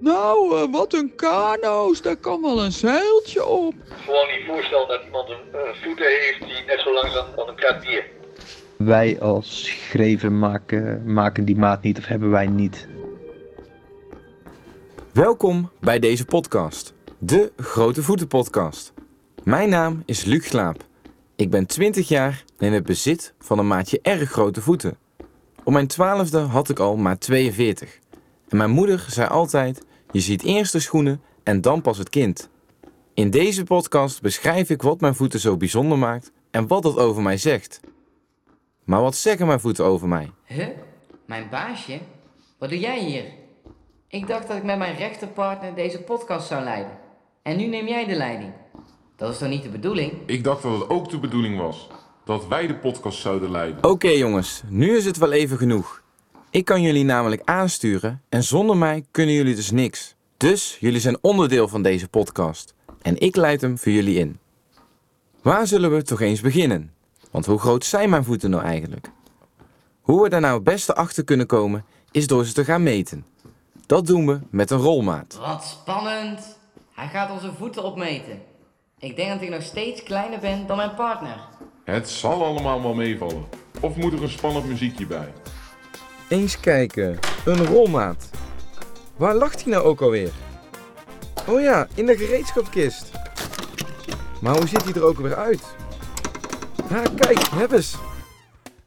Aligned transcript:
Nou, 0.00 0.56
eh, 0.56 0.72
wat 0.72 0.94
een 0.94 1.14
kano's, 1.14 2.02
daar 2.02 2.16
kan 2.16 2.42
wel 2.42 2.64
een 2.64 2.72
zeiltje 2.72 3.46
op. 3.46 3.74
Gewoon 3.88 4.26
niet 4.36 4.46
voorstellen 4.46 4.88
dat 4.88 5.00
iemand 5.04 5.28
een 5.28 5.52
eh, 5.52 5.60
voeten 5.82 6.06
heeft 6.06 6.38
die 6.38 6.64
net 6.66 6.80
zo 6.80 6.94
lang 6.94 7.12
zijn 7.12 7.24
als 7.36 7.48
een 7.48 7.54
krat 7.54 7.80
bier. 7.80 8.06
Wij 8.76 9.20
als 9.20 9.70
greven 9.70 10.38
maken, 10.38 11.12
maken 11.12 11.44
die 11.44 11.56
maat 11.56 11.82
niet 11.82 11.98
of 11.98 12.06
hebben 12.06 12.30
wij 12.30 12.46
niet. 12.46 12.88
Welkom 15.12 15.70
bij 15.80 15.98
deze 15.98 16.24
podcast, 16.24 16.94
de 17.18 17.52
Grote 17.56 18.02
Voeten 18.02 18.28
Podcast. 18.28 18.92
Mijn 19.42 19.68
naam 19.68 20.02
is 20.06 20.24
Luc 20.24 20.48
Glaap. 20.48 20.84
Ik 21.36 21.50
ben 21.50 21.66
20 21.66 22.08
jaar 22.08 22.44
en 22.58 22.66
in 22.66 22.72
het 22.72 22.84
bezit 22.84 23.34
van 23.38 23.58
een 23.58 23.66
maatje 23.66 23.98
erg 24.02 24.30
grote 24.30 24.60
voeten. 24.60 24.96
Op 25.64 25.72
mijn 25.72 25.86
twaalfde 25.86 26.38
had 26.38 26.68
ik 26.68 26.78
al 26.78 26.96
maar 26.96 27.18
42. 27.18 27.98
En 28.48 28.56
mijn 28.56 28.70
moeder 28.70 29.06
zei 29.08 29.28
altijd: 29.28 29.86
je 30.10 30.20
ziet 30.20 30.42
eerst 30.42 30.72
de 30.72 30.80
schoenen 30.80 31.22
en 31.42 31.60
dan 31.60 31.80
pas 31.80 31.98
het 31.98 32.08
kind. 32.08 32.48
In 33.14 33.30
deze 33.30 33.64
podcast 33.64 34.22
beschrijf 34.22 34.70
ik 34.70 34.82
wat 34.82 35.00
mijn 35.00 35.14
voeten 35.14 35.40
zo 35.40 35.56
bijzonder 35.56 35.98
maakt 35.98 36.32
en 36.50 36.66
wat 36.66 36.82
dat 36.82 36.96
over 36.98 37.22
mij 37.22 37.36
zegt. 37.36 37.80
Maar 38.84 39.00
wat 39.00 39.16
zeggen 39.16 39.46
mijn 39.46 39.60
voeten 39.60 39.84
over 39.84 40.08
mij? 40.08 40.30
Huh? 40.44 40.66
Mijn 41.26 41.48
baasje? 41.50 41.98
Wat 42.58 42.68
doe 42.68 42.78
jij 42.78 43.04
hier? 43.04 43.24
Ik 44.08 44.26
dacht 44.26 44.48
dat 44.48 44.56
ik 44.56 44.64
met 44.64 44.78
mijn 44.78 44.96
rechterpartner 44.96 45.74
deze 45.74 46.02
podcast 46.02 46.46
zou 46.46 46.64
leiden. 46.64 46.98
En 47.42 47.56
nu 47.56 47.66
neem 47.66 47.86
jij 47.86 48.06
de 48.06 48.14
leiding. 48.14 48.52
Dat 49.16 49.32
is 49.32 49.38
toch 49.38 49.48
niet 49.48 49.62
de 49.62 49.68
bedoeling? 49.68 50.12
Ik 50.26 50.44
dacht 50.44 50.62
dat 50.62 50.80
het 50.80 50.90
ook 50.90 51.10
de 51.10 51.18
bedoeling 51.18 51.58
was. 51.58 51.88
Dat 52.24 52.46
wij 52.46 52.66
de 52.66 52.74
podcast 52.74 53.18
zouden 53.18 53.50
leiden. 53.50 53.84
Oké 53.84 54.08
jongens, 54.08 54.62
nu 54.68 54.96
is 54.96 55.04
het 55.04 55.16
wel 55.16 55.32
even 55.32 55.58
genoeg. 55.58 56.02
Ik 56.50 56.64
kan 56.64 56.82
jullie 56.82 57.04
namelijk 57.04 57.42
aansturen 57.44 58.22
en 58.28 58.42
zonder 58.42 58.76
mij 58.76 59.04
kunnen 59.10 59.34
jullie 59.34 59.54
dus 59.54 59.70
niks. 59.70 60.14
Dus 60.36 60.76
jullie 60.80 61.00
zijn 61.00 61.18
onderdeel 61.20 61.68
van 61.68 61.82
deze 61.82 62.08
podcast. 62.08 62.74
En 63.02 63.20
ik 63.20 63.36
leid 63.36 63.60
hem 63.60 63.78
voor 63.78 63.92
jullie 63.92 64.18
in. 64.18 64.38
Waar 65.42 65.66
zullen 65.66 65.94
we 65.94 66.02
toch 66.02 66.20
eens 66.20 66.40
beginnen? 66.40 66.92
Want 67.30 67.46
hoe 67.46 67.58
groot 67.58 67.84
zijn 67.84 68.10
mijn 68.10 68.24
voeten 68.24 68.50
nou 68.50 68.62
eigenlijk? 68.62 69.10
Hoe 70.00 70.22
we 70.22 70.28
daar 70.28 70.40
nou 70.40 70.54
het 70.54 70.64
beste 70.64 70.94
achter 70.94 71.24
kunnen 71.24 71.46
komen, 71.46 71.84
is 72.10 72.26
door 72.26 72.44
ze 72.44 72.52
te 72.52 72.64
gaan 72.64 72.82
meten. 72.82 73.26
Dat 73.86 74.06
doen 74.06 74.26
we 74.26 74.40
met 74.50 74.70
een 74.70 74.78
rolmaat. 74.78 75.38
Wat 75.40 75.64
spannend. 75.64 76.58
Hij 76.92 77.08
gaat 77.08 77.30
onze 77.30 77.52
voeten 77.58 77.84
opmeten. 77.84 78.42
Ik 78.98 79.16
denk 79.16 79.30
dat 79.30 79.42
ik 79.42 79.50
nog 79.50 79.62
steeds 79.62 80.02
kleiner 80.02 80.38
ben 80.38 80.66
dan 80.66 80.76
mijn 80.76 80.94
partner. 80.94 81.40
Het 81.84 82.08
zal 82.08 82.44
allemaal 82.44 82.82
wel 82.82 82.94
meevallen. 82.94 83.44
Of 83.80 83.96
moet 83.96 84.12
er 84.12 84.22
een 84.22 84.28
spannend 84.28 84.66
muziekje 84.66 85.06
bij? 85.06 85.32
Eens 86.28 86.60
kijken, 86.60 87.18
een 87.44 87.66
rolmaat. 87.66 88.30
Waar 89.16 89.34
lag 89.34 89.54
die 89.54 89.68
nou 89.68 89.84
ook 89.84 90.00
alweer? 90.00 90.30
Oh 91.46 91.60
ja, 91.60 91.86
in 91.94 92.06
de 92.06 92.16
gereedschapskist. 92.16 93.10
Maar 94.40 94.56
hoe 94.56 94.68
ziet 94.68 94.84
hij 94.84 94.92
er 94.92 95.02
ook 95.02 95.18
weer 95.18 95.36
uit? 95.36 95.62
Ha, 96.88 97.02
kijk, 97.16 97.38
heb 97.54 97.72
eens. 97.72 97.96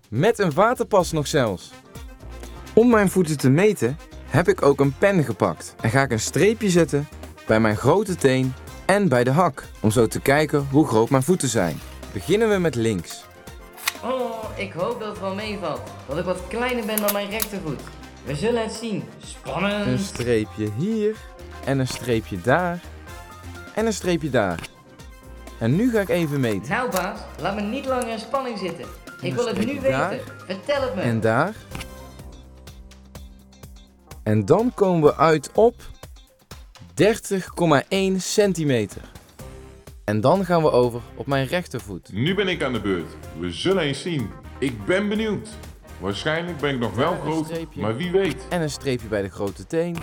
Met 0.10 0.40
een 0.40 0.54
waterpas 0.54 1.12
nog 1.12 1.28
zelfs. 1.28 1.72
Om 2.74 2.90
mijn 2.90 3.10
voeten 3.10 3.38
te 3.38 3.50
meten 3.50 3.98
heb 4.26 4.48
ik 4.48 4.62
ook 4.62 4.80
een 4.80 4.98
pen 4.98 5.24
gepakt 5.24 5.76
en 5.82 5.90
ga 5.90 6.02
ik 6.02 6.12
een 6.12 6.20
streepje 6.20 6.70
zetten 6.70 7.08
bij 7.48 7.60
mijn 7.60 7.78
grote 7.78 8.16
teen 8.16 8.54
en 8.86 9.08
bij 9.08 9.24
de 9.24 9.32
hak, 9.32 9.64
om 9.80 9.92
zo 9.92 10.08
te 10.08 10.20
kijken 10.20 10.68
hoe 10.72 10.88
groot 10.88 11.10
mijn 11.10 11.24
voeten 11.24 11.50
zijn. 11.50 11.80
Beginnen 12.14 12.50
we 12.50 12.58
met 12.58 12.76
links. 12.76 13.30
Ik 14.56 14.72
hoop 14.72 15.00
dat 15.00 15.10
het 15.10 15.20
wel 15.20 15.36
meevalt. 15.36 15.82
Dat 16.08 16.18
ik 16.18 16.26
wat 16.26 16.48
kleiner 16.48 16.86
ben 16.86 17.02
dan 17.02 17.14
mijn 17.14 17.30
rechtervoet. 17.30 17.80
We 18.26 18.36
zullen 18.36 18.62
het 18.64 18.72
zien. 18.74 18.96
Een 18.96 19.28
Spannend. 19.28 20.00
streepje 20.00 20.70
hier 20.78 21.16
en 21.66 21.80
een 21.80 21.88
streepje 21.88 22.42
daar 22.42 22.80
en 23.76 23.86
een 23.86 23.94
streepje 23.94 24.30
daar. 24.30 24.60
En 25.60 25.76
nu 25.76 25.92
ga 25.92 26.00
ik 26.00 26.10
even 26.10 26.40
meten. 26.40 26.70
Nou 26.70 26.92
baas, 26.92 27.20
laat 27.42 27.56
me 27.56 27.62
niet 27.62 27.86
langer 27.86 28.08
in 28.08 28.20
spanning 28.20 28.58
zitten. 28.58 28.86
Ik 29.22 29.34
wil 29.34 29.48
het 29.48 29.66
nu 29.66 29.80
daar. 29.80 30.10
weten. 30.10 30.26
Vertel 30.46 30.82
het 30.82 30.96
me. 30.96 31.02
En 31.02 31.20
daar. 31.20 31.54
En 34.24 34.46
dan 34.46 34.72
komen 34.74 35.10
we 35.10 35.16
uit 35.16 35.50
op 35.54 35.76
30,1 36.94 38.16
centimeter. 38.18 39.02
En 40.06 40.22
dan 40.22 40.46
gaan 40.46 40.62
we 40.62 40.72
over 40.72 41.02
op 41.16 41.28
mijn 41.28 41.48
rechtervoet. 41.48 42.10
Nu 42.14 42.36
ben 42.36 42.48
ik 42.48 42.64
aan 42.64 42.74
de 42.74 42.82
beurt. 42.82 43.12
We 43.40 43.52
zullen 43.52 43.84
eens 43.84 44.02
zien. 44.02 44.30
Ik 44.62 44.86
ben 44.86 45.10
benieuwd. 45.10 45.50
Waarschijnlijk 46.00 46.58
ben 46.58 46.74
ik 46.74 46.80
nog 46.80 46.94
wel 46.94 47.18
groot, 47.22 47.76
maar 47.76 47.96
wie 47.96 48.12
weet. 48.12 48.46
En 48.50 48.62
een 48.62 48.70
streepje 48.70 49.08
bij 49.08 49.22
de 49.22 49.30
grote 49.30 49.68
teen. 49.68 49.98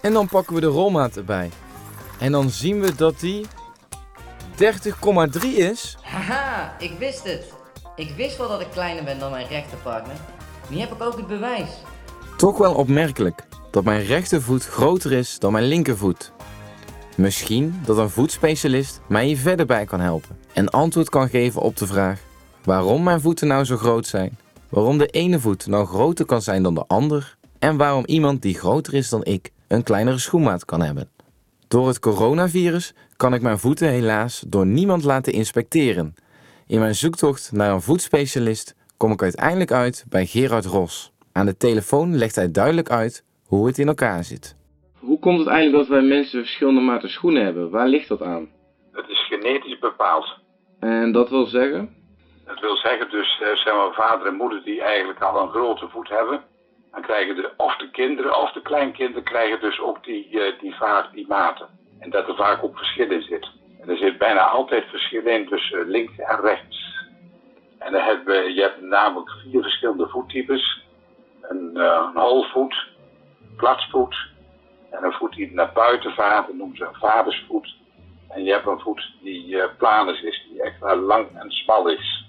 En 0.00 0.12
dan 0.12 0.28
pakken 0.28 0.54
we 0.54 0.60
de 0.60 0.66
rolmaat 0.66 1.16
erbij. 1.16 1.50
En 2.18 2.32
dan 2.32 2.50
zien 2.50 2.80
we 2.80 2.94
dat 2.94 3.20
die 3.20 3.46
30,3 5.42 5.48
is. 5.56 5.96
Haha, 6.02 6.76
ik 6.78 6.92
wist 6.98 7.24
het. 7.24 7.52
Ik 7.96 8.10
wist 8.16 8.36
wel 8.36 8.48
dat 8.48 8.60
ik 8.60 8.70
kleiner 8.72 9.04
ben 9.04 9.18
dan 9.18 9.30
mijn 9.30 9.46
rechterpartner. 9.46 10.16
Nu 10.68 10.78
heb 10.78 10.92
ik 10.92 11.02
ook 11.02 11.16
het 11.16 11.26
bewijs. 11.26 11.70
Toch 12.36 12.58
wel 12.58 12.74
opmerkelijk 12.74 13.46
dat 13.70 13.84
mijn 13.84 14.04
rechtervoet 14.04 14.66
groter 14.66 15.12
is 15.12 15.38
dan 15.38 15.52
mijn 15.52 15.64
linkervoet. 15.64 16.32
Misschien 17.16 17.80
dat 17.84 17.98
een 17.98 18.10
voetspecialist 18.10 19.00
mij 19.08 19.26
hier 19.26 19.38
verder 19.38 19.66
bij 19.66 19.84
kan 19.84 20.00
helpen 20.00 20.38
en 20.52 20.68
antwoord 20.68 21.08
kan 21.08 21.28
geven 21.28 21.60
op 21.60 21.76
de 21.76 21.86
vraag 21.86 22.20
waarom 22.64 23.02
mijn 23.02 23.20
voeten 23.20 23.48
nou 23.48 23.64
zo 23.64 23.76
groot 23.76 24.06
zijn, 24.06 24.38
waarom 24.68 24.98
de 24.98 25.06
ene 25.06 25.38
voet 25.38 25.66
nou 25.66 25.86
groter 25.86 26.24
kan 26.24 26.42
zijn 26.42 26.62
dan 26.62 26.74
de 26.74 26.84
ander 26.86 27.36
en 27.58 27.76
waarom 27.76 28.04
iemand 28.06 28.42
die 28.42 28.54
groter 28.54 28.94
is 28.94 29.08
dan 29.08 29.24
ik 29.24 29.50
een 29.68 29.82
kleinere 29.82 30.18
schoenmaat 30.18 30.64
kan 30.64 30.82
hebben. 30.82 31.08
Door 31.68 31.86
het 31.86 31.98
coronavirus 31.98 32.94
kan 33.16 33.34
ik 33.34 33.42
mijn 33.42 33.58
voeten 33.58 33.88
helaas 33.88 34.44
door 34.48 34.66
niemand 34.66 35.04
laten 35.04 35.32
inspecteren. 35.32 36.14
In 36.66 36.78
mijn 36.78 36.94
zoektocht 36.94 37.52
naar 37.52 37.72
een 37.72 37.82
voetspecialist 37.82 38.74
kom 38.96 39.12
ik 39.12 39.22
uiteindelijk 39.22 39.72
uit 39.72 40.04
bij 40.08 40.26
Gerard 40.26 40.64
Ros. 40.64 41.12
Aan 41.32 41.46
de 41.46 41.56
telefoon 41.56 42.16
legt 42.16 42.34
hij 42.34 42.50
duidelijk 42.50 42.90
uit 42.90 43.24
hoe 43.46 43.66
het 43.66 43.78
in 43.78 43.86
elkaar 43.86 44.24
zit. 44.24 44.56
Hoe 44.98 45.18
komt 45.18 45.38
het 45.38 45.48
eigenlijk 45.48 45.88
dat 45.88 45.98
wij 45.98 46.08
mensen 46.08 46.40
verschillende 46.40 46.80
maten 46.80 47.08
schoenen 47.08 47.44
hebben? 47.44 47.70
Waar 47.70 47.88
ligt 47.88 48.08
dat 48.08 48.22
aan? 48.22 48.48
Het 48.92 49.08
is 49.08 49.26
genetisch 49.26 49.78
bepaald. 49.78 50.38
En 50.80 51.12
dat 51.12 51.30
wil 51.30 51.46
zeggen? 51.46 51.88
Dat 52.44 52.60
wil 52.60 52.76
zeggen 52.76 53.10
dus, 53.10 53.40
eh, 53.40 53.56
zeg 53.56 53.74
maar, 53.74 53.92
vader 53.92 54.26
en 54.26 54.34
moeder 54.34 54.62
die 54.62 54.82
eigenlijk 54.82 55.20
al 55.20 55.42
een 55.42 55.50
grote 55.50 55.88
voet 55.88 56.08
hebben. 56.08 56.44
Dan 56.90 57.02
krijgen 57.02 57.36
de, 57.36 57.50
of 57.56 57.76
de 57.76 57.90
kinderen 57.90 58.40
of 58.40 58.52
de 58.52 58.62
kleinkinderen 58.62 59.22
krijgen 59.22 59.60
dus 59.60 59.80
ook 59.80 60.04
die, 60.04 60.40
eh, 60.40 60.60
die 60.60 60.74
vaak 60.74 61.12
die 61.12 61.26
maten. 61.28 61.68
En 61.98 62.10
dat 62.10 62.28
er 62.28 62.36
vaak 62.36 62.64
ook 62.64 62.76
verschil 62.76 63.10
in 63.10 63.22
zit. 63.22 63.50
En 63.80 63.88
er 63.88 63.96
zit 63.96 64.18
bijna 64.18 64.40
altijd 64.40 64.84
verschil 64.88 65.26
in 65.26 65.48
tussen 65.48 65.88
links 65.88 66.18
en 66.18 66.40
rechts. 66.40 66.92
En 67.78 67.92
we, 68.24 68.52
je 68.54 68.60
hebt 68.60 68.80
namelijk 68.80 69.30
vier 69.30 69.62
verschillende 69.62 70.08
voettypes. 70.08 70.82
Een, 71.42 71.70
uh, 71.74 72.10
een 72.14 72.20
holvoet, 72.20 72.86
platsvoet. 73.56 74.16
En 74.90 75.04
een 75.04 75.12
voet 75.12 75.32
die 75.32 75.52
naar 75.52 75.72
buiten 75.72 76.12
vaart, 76.12 76.46
dat 76.46 76.56
noemen 76.56 76.76
ze 76.76 76.84
een 76.84 76.94
vadersvoet. 76.94 77.74
En 78.28 78.44
je 78.44 78.52
hebt 78.52 78.66
een 78.66 78.80
voet 78.80 79.12
die 79.22 79.46
uh, 79.46 79.64
planus 79.78 80.22
is, 80.22 80.46
die 80.50 80.62
extra 80.62 80.96
lang 80.96 81.26
en 81.38 81.50
smal 81.50 81.88
is. 81.88 82.21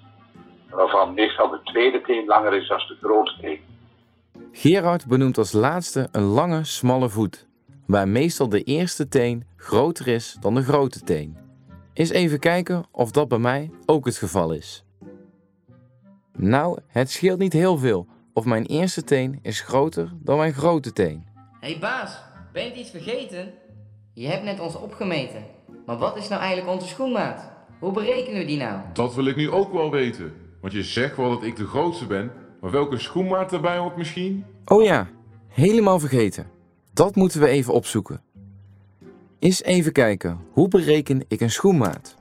Waarvan 0.76 1.14
meestal 1.14 1.50
de 1.50 1.60
tweede 1.64 2.02
teen 2.02 2.26
langer 2.26 2.54
is 2.54 2.68
dan 2.68 2.78
de 2.78 2.98
grote 3.02 3.34
teen. 3.42 3.60
Gerard 4.52 5.06
benoemt 5.08 5.38
als 5.38 5.52
laatste 5.52 6.08
een 6.12 6.24
lange, 6.24 6.64
smalle 6.64 7.10
voet, 7.10 7.48
waar 7.86 8.08
meestal 8.08 8.50
de 8.50 8.64
eerste 8.64 9.08
teen 9.08 9.46
groter 9.58 10.08
is 10.08 10.38
dan 10.40 10.56
de 10.56 10.64
grote 10.64 11.04
teen. 11.04 11.38
Eens 11.94 12.10
even 12.10 12.40
kijken 12.40 12.86
of 12.92 13.12
dat 13.12 13.28
bij 13.28 13.38
mij 13.38 13.72
ook 13.86 14.06
het 14.06 14.18
geval 14.18 14.52
is. 14.52 14.84
Nou, 16.38 16.80
het 16.88 17.12
scheelt 17.12 17.40
niet 17.40 17.54
heel 17.54 17.78
veel 17.78 18.08
of 18.34 18.46
mijn 18.46 18.66
eerste 18.66 19.04
teen 19.04 19.40
is 19.42 19.62
groter 19.62 20.10
dan 20.16 20.38
mijn 20.38 20.54
grote 20.54 20.94
teen. 20.94 21.26
Hé 21.60 21.70
hey 21.70 21.80
baas, 21.80 22.22
ben 22.54 22.64
je 22.64 22.74
iets 22.74 22.90
vergeten? 22.90 23.54
Je 24.14 24.28
hebt 24.28 24.44
net 24.44 24.60
ons 24.60 24.76
opgemeten. 24.76 25.46
Maar 25.86 25.98
wat 25.98 26.18
is 26.18 26.28
nou 26.28 26.42
eigenlijk 26.42 26.72
onze 26.72 26.88
schoenmaat? 26.88 27.52
Hoe 27.80 27.92
berekenen 27.92 28.40
we 28.40 28.46
die 28.46 28.58
nou? 28.58 28.80
Dat 28.94 29.16
wil 29.16 29.26
ik 29.26 29.36
nu 29.36 29.52
ook 29.52 29.74
wel 29.74 29.92
weten. 29.92 30.43
Want 30.64 30.76
je 30.76 30.84
zegt 30.84 31.18
wel 31.18 31.30
dat 31.30 31.44
ik 31.44 31.56
de 31.56 31.66
grootste 31.66 32.06
ben, 32.06 32.32
maar 32.62 32.72
welke 32.72 32.98
schoenmaat 32.98 33.54
erbij 33.54 33.78
hoort 33.78 33.98
misschien? 33.98 34.46
Oh 34.66 34.84
ja, 34.84 35.10
helemaal 35.48 36.00
vergeten. 36.00 36.48
Dat 36.94 37.16
moeten 37.16 37.40
we 37.40 37.48
even 37.48 37.74
opzoeken. 37.74 38.22
Eens 39.40 39.64
even 39.64 39.92
kijken, 39.92 40.40
hoe 40.52 40.68
bereken 40.68 41.26
ik 41.28 41.42
een 41.42 41.52
schoenmaat? 41.52 42.16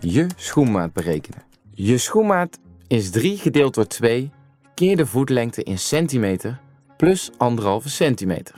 Je 0.00 0.26
schoenmaat 0.36 0.92
berekenen. 0.92 1.42
Je 1.70 1.98
schoenmaat 1.98 2.58
is 2.86 3.10
3 3.10 3.36
gedeeld 3.36 3.74
door 3.74 3.86
2 3.86 4.30
keer 4.74 4.96
de 4.96 5.06
voetlengte 5.06 5.62
in 5.62 5.78
centimeter 5.78 6.60
plus 6.96 7.30
1,5 7.30 7.36
centimeter. 7.84 8.54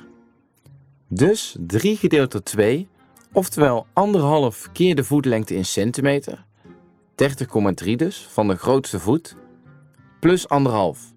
Dus 1.09 1.57
3 1.61 1.97
gedeeld 1.97 2.33
door 2.33 2.43
2, 2.43 2.89
oftewel 3.33 3.87
1,5 4.53 4.73
keer 4.73 4.95
de 4.95 5.05
voetlengte 5.05 5.55
in 5.55 5.65
centimeter, 5.65 6.47
30,3 7.85 7.95
dus 7.97 8.27
van 8.31 8.49
de 8.49 8.57
grootste 8.57 8.99
voet, 8.99 9.37
plus 10.21 10.47
1,5. 10.47 11.17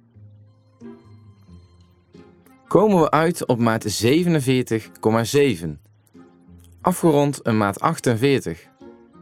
komen 2.67 3.01
we 3.01 3.09
uit 3.09 3.45
op 3.45 3.59
maat 3.59 4.03
47,7. 4.03 5.67
Afgerond 6.81 7.39
een 7.43 7.57
maat 7.57 7.79
48. 7.79 8.67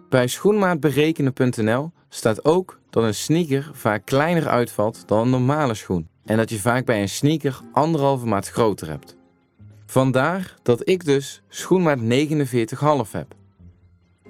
Bij 0.10 0.28
schoenmaatberekenen.nl 0.28 1.92
staat 2.10 2.46
ook 2.46 2.80
dat 2.90 3.04
een 3.04 3.16
sneaker 3.16 3.70
vaak 3.74 4.06
kleiner 4.06 4.48
uitvalt 4.48 5.08
dan 5.08 5.20
een 5.20 5.30
normale 5.30 5.74
schoen. 5.74 6.08
En 6.26 6.38
dat 6.38 6.50
je 6.50 6.60
vaak 6.60 6.86
bij 6.86 7.02
een 7.02 7.10
sneaker 7.10 7.60
anderhalve 7.72 8.26
maat 8.26 8.48
groter 8.48 8.90
hebt. 8.90 9.16
Vandaar 9.86 10.56
dat 10.64 10.90
ik 10.90 11.06
dus 11.06 11.42
schoenmaat 11.48 12.00
49,5 12.00 13.12
heb. 13.12 13.36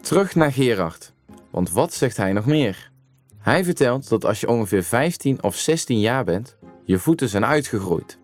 Terug 0.02 0.36
naar 0.36 0.52
Gerard. 0.52 1.14
Want 1.52 1.72
wat 1.72 1.94
zegt 1.94 2.18
hij 2.18 2.34
nog 2.34 2.46
meer? 2.46 2.92
Hij 3.38 3.64
vertelt 3.64 4.10
dat 4.10 4.26
als 4.26 4.40
je 4.40 4.48
ongeveer 4.48 4.84
15 4.84 5.44
of 5.44 5.56
16 5.56 6.00
jaar 6.00 6.24
bent, 6.24 6.58
je 6.84 6.98
voeten 7.00 7.30
zijn 7.30 7.46
uitgegroeid. 7.46 8.20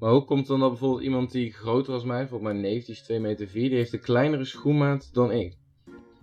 Maar 0.00 0.10
hoe 0.10 0.24
komt 0.24 0.38
het 0.38 0.48
dan 0.48 0.60
dat 0.60 0.68
bijvoorbeeld 0.70 1.02
iemand 1.02 1.30
die 1.32 1.52
groter 1.52 1.92
als 1.94 2.04
mij, 2.04 2.18
bijvoorbeeld 2.18 2.52
mijn 2.52 2.64
neef, 2.64 2.84
die 2.84 2.94
is 2.94 3.02
2 3.02 3.20
meter 3.20 3.46
4, 3.46 3.68
die 3.68 3.78
heeft 3.78 3.92
een 3.92 4.00
kleinere 4.00 4.44
schoenmaat 4.44 5.14
dan 5.14 5.30
ik? 5.30 5.56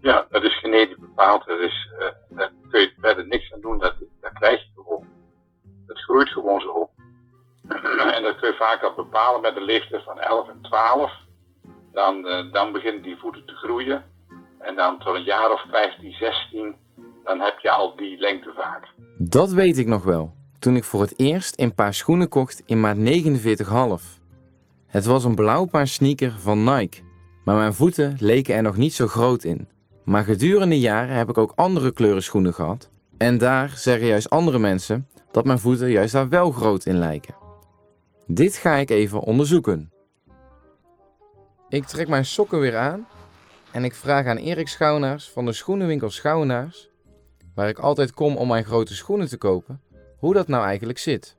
Ja, 0.02 0.28
dat 0.30 0.44
is 0.44 0.60
genetisch 0.60 0.98
bepaald. 0.98 1.46
Dat 1.46 1.60
is, 1.60 1.90
eh, 2.00 2.38
daar 2.38 2.52
kun 2.70 2.82
je 2.82 2.94
verder 2.98 3.28
niks 3.28 3.54
aan 3.54 3.62
doen. 3.62 3.80
Dat, 3.80 3.96
dat 4.22 4.34
krijg 4.34 4.60
je 4.60 4.70
gewoon. 4.76 5.06
Dat 5.88 5.98
groeit 5.98 6.30
gewoon 6.30 6.62
zo. 6.62 6.90
en 8.16 8.24
dat 8.24 8.40
kun 8.40 8.50
je 8.50 8.56
vaak 8.58 8.84
al 8.84 8.94
bepalen 8.96 9.42
met 9.42 9.54
de 9.54 9.62
leeftijd 9.62 10.04
van 10.04 10.20
11 10.20 10.50
en 10.50 10.62
12. 10.62 11.12
Dan, 11.92 12.28
eh, 12.28 12.52
dan 12.52 12.72
beginnen 12.72 13.04
die 13.04 13.18
voeten 13.18 13.46
te 13.46 13.56
groeien. 13.56 14.11
En 14.62 14.76
dan 14.76 15.00
tot 15.00 15.16
een 15.16 15.24
jaar 15.24 15.52
of 15.52 15.66
15, 15.72 16.12
16, 16.12 16.76
dan 17.24 17.40
heb 17.40 17.60
je 17.60 17.72
al 17.72 17.96
die 17.96 18.18
lengte 18.18 18.52
vaak. 18.56 18.88
Dat 19.18 19.52
weet 19.52 19.78
ik 19.78 19.88
nog 19.88 20.04
wel. 20.04 20.34
Toen 20.60 20.76
ik 20.76 20.84
voor 20.84 21.02
het 21.02 21.20
eerst 21.20 21.60
een 21.60 21.74
paar 21.74 21.94
schoenen 21.94 22.30
kocht 22.30 22.64
in 22.66 22.80
maat 22.80 22.98
49,5. 22.98 24.20
Het 24.88 25.06
was 25.06 25.24
een 25.24 25.36
blauw 25.36 25.66
paar 25.66 25.88
sneaker 25.88 26.32
van 26.40 26.64
Nike. 26.64 27.02
Maar 27.46 27.56
mijn 27.56 27.74
voeten 27.74 28.16
leken 28.20 28.56
er 28.56 28.62
nog 28.62 28.78
niet 28.78 28.94
zo 28.94 29.08
groot 29.08 29.44
in. 29.44 29.70
Maar 30.04 30.24
gedurende 30.24 30.80
jaren 30.80 31.16
heb 31.16 31.30
ik 31.30 31.38
ook 31.38 31.54
andere 31.56 31.92
kleuren 31.92 32.24
schoenen 32.24 32.54
gehad. 32.54 32.90
En 33.18 33.38
daar 33.38 33.70
zeggen 33.70 34.08
juist 34.08 34.30
andere 34.30 34.60
mensen 34.60 35.08
dat 35.32 35.46
mijn 35.46 35.60
voeten 35.60 35.90
juist 35.90 36.14
daar 36.14 36.30
wel 36.30 36.52
groot 36.52 36.86
in 36.86 36.98
lijken. 36.98 37.36
Dit 38.28 38.56
ga 38.56 38.76
ik 38.76 38.90
even 38.90 39.20
onderzoeken. 39.20 39.92
Ik 41.70 41.86
trek 41.86 42.08
mijn 42.08 42.26
sokken 42.26 42.60
weer 42.60 42.78
aan 42.78 43.08
en 43.72 43.84
ik 43.84 43.96
vraag 43.96 44.26
aan 44.26 44.38
Erik 44.38 44.68
Schouwnaars 44.68 45.30
van 45.30 45.46
de 45.46 45.54
schoenenwinkel 45.54 46.10
Schouwnaars, 46.10 46.90
waar 47.56 47.70
ik 47.70 47.80
altijd 47.80 48.14
kom 48.14 48.38
om 48.38 48.48
mijn 48.48 48.66
grote 48.66 48.96
schoenen 48.96 49.28
te 49.28 49.38
kopen, 49.38 49.82
hoe 50.18 50.34
dat 50.34 50.48
nou 50.48 50.66
eigenlijk 50.66 51.00
zit. 51.00 51.38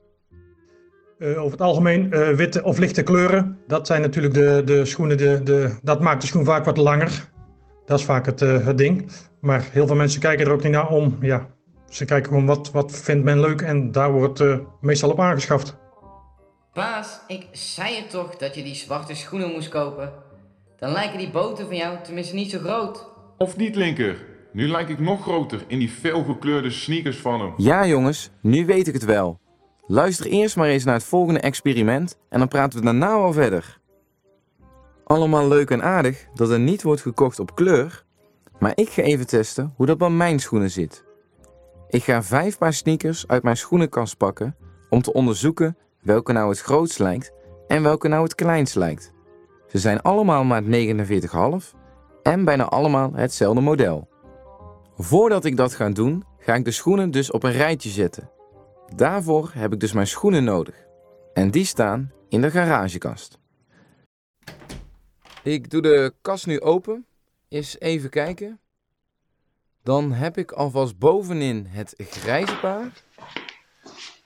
Uh, 1.19 1.39
over 1.39 1.51
het 1.51 1.61
algemeen 1.61 2.09
uh, 2.11 2.29
witte 2.29 2.63
of 2.63 2.79
lichte 2.79 3.03
kleuren. 3.03 3.59
Dat 3.67 3.87
zijn 3.87 4.01
natuurlijk 4.01 4.35
de, 4.35 4.63
de 4.65 4.85
schoenen, 4.85 5.17
de, 5.17 5.41
de, 5.43 5.79
dat 5.83 6.01
maakt 6.01 6.21
de 6.21 6.27
schoen 6.27 6.45
vaak 6.45 6.65
wat 6.65 6.77
langer. 6.77 7.31
Dat 7.85 7.99
is 7.99 8.05
vaak 8.05 8.27
het, 8.27 8.41
uh, 8.41 8.67
het 8.67 8.79
ding. 8.79 9.11
Maar 9.41 9.69
heel 9.71 9.87
veel 9.87 9.97
mensen 9.97 10.21
kijken 10.21 10.47
er 10.47 10.53
ook 10.53 10.63
niet 10.63 10.73
naar 10.73 10.89
om. 10.89 11.17
Ja, 11.21 11.49
ze 11.89 12.05
kijken 12.05 12.29
gewoon 12.29 12.47
wat, 12.47 12.71
wat 12.71 12.93
vindt 12.93 13.25
men 13.25 13.41
leuk 13.41 13.61
en 13.61 13.93
daar 13.93 14.13
wordt 14.13 14.43
meestal 14.81 15.11
op 15.11 15.21
aangeschaft. 15.21 15.77
Paas, 16.73 17.21
ik 17.27 17.49
zei 17.53 17.95
je 17.95 18.07
toch 18.07 18.37
dat 18.37 18.55
je 18.55 18.63
die 18.63 18.75
zwarte 18.75 19.15
schoenen 19.15 19.51
moest 19.51 19.69
kopen? 19.69 20.13
Dan 20.83 20.93
lijken 20.93 21.19
die 21.19 21.31
boten 21.31 21.67
van 21.67 21.77
jou 21.77 21.99
tenminste 22.03 22.35
niet 22.35 22.51
zo 22.51 22.59
groot. 22.59 23.09
Of 23.39 23.57
niet, 23.57 23.75
Linker? 23.75 24.25
Nu 24.53 24.69
lijk 24.69 24.89
ik 24.89 24.99
nog 24.99 25.23
groter 25.23 25.65
in 25.67 25.79
die 25.79 25.89
felgekleurde 25.89 26.71
sneakers 26.71 27.17
van 27.17 27.41
hem. 27.41 27.55
Ja, 27.57 27.87
jongens, 27.87 28.31
nu 28.41 28.67
weet 28.67 28.89
ik 28.89 28.95
het 28.95 29.05
wel. 29.05 29.41
Luister 29.87 30.27
eerst 30.27 30.57
maar 30.57 30.69
eens 30.69 30.85
naar 30.85 30.95
het 30.95 31.05
volgende 31.05 31.41
experiment 31.41 32.19
en 32.29 32.39
dan 32.39 32.49
praten 32.49 32.79
we 32.79 32.85
daarna 32.85 33.11
al 33.13 33.33
verder. 33.33 33.81
Allemaal 35.05 35.49
leuk 35.49 35.71
en 35.71 35.83
aardig 35.83 36.27
dat 36.35 36.51
er 36.51 36.61
niet 36.61 36.83
wordt 36.83 37.03
gekocht 37.03 37.39
op 37.39 37.55
kleur, 37.55 38.05
maar 38.59 38.73
ik 38.75 38.89
ga 38.89 39.03
even 39.03 39.27
testen 39.27 39.73
hoe 39.77 39.87
dat 39.87 39.99
bij 39.99 40.11
mijn 40.11 40.39
schoenen 40.41 40.71
zit. 40.71 41.05
Ik 41.89 42.03
ga 42.03 42.23
vijf 42.23 42.59
paar 42.59 42.73
sneakers 42.73 43.27
uit 43.27 43.43
mijn 43.43 43.57
schoenenkast 43.57 44.17
pakken 44.17 44.57
om 44.91 45.03
te 45.03 45.13
onderzoeken 45.13 45.77
welke 46.01 46.33
nou 46.33 46.49
het 46.49 46.61
grootst 46.61 46.99
lijkt 46.99 47.33
en 47.67 47.83
welke 47.83 48.09
nou 48.09 48.23
het 48.23 48.35
kleinst 48.35 48.75
lijkt. 48.75 49.13
Ze 49.73 49.79
zijn 49.79 50.03
allemaal 50.03 50.45
maat 50.45 50.65
49,5 50.65 51.79
en 52.23 52.45
bijna 52.45 52.65
allemaal 52.65 53.13
hetzelfde 53.15 53.61
model. 53.61 54.09
Voordat 54.97 55.45
ik 55.45 55.57
dat 55.57 55.75
ga 55.75 55.91
doen, 55.91 56.25
ga 56.39 56.55
ik 56.55 56.65
de 56.65 56.71
schoenen 56.71 57.11
dus 57.11 57.31
op 57.31 57.43
een 57.43 57.53
rijtje 57.53 57.89
zetten. 57.89 58.31
Daarvoor 58.97 59.51
heb 59.55 59.73
ik 59.73 59.81
dus 59.81 59.93
mijn 59.93 60.07
schoenen 60.07 60.45
nodig. 60.45 60.75
En 61.35 61.51
die 61.51 61.65
staan 61.65 62.13
in 62.29 62.41
de 62.41 62.51
garagekast. 62.51 63.39
Ik 65.43 65.71
doe 65.71 65.83
de 65.83 66.15
kast 66.21 66.47
nu 66.47 66.61
open. 66.61 67.07
Eens 67.49 67.81
even 67.81 68.11
kijken. 68.11 68.61
Dan 69.83 70.13
heb 70.13 70.39
ik 70.39 70.53
alvast 70.53 70.99
bovenin 70.99 71.67
het 71.69 71.95
grijze 71.99 72.59
paar. 72.59 73.03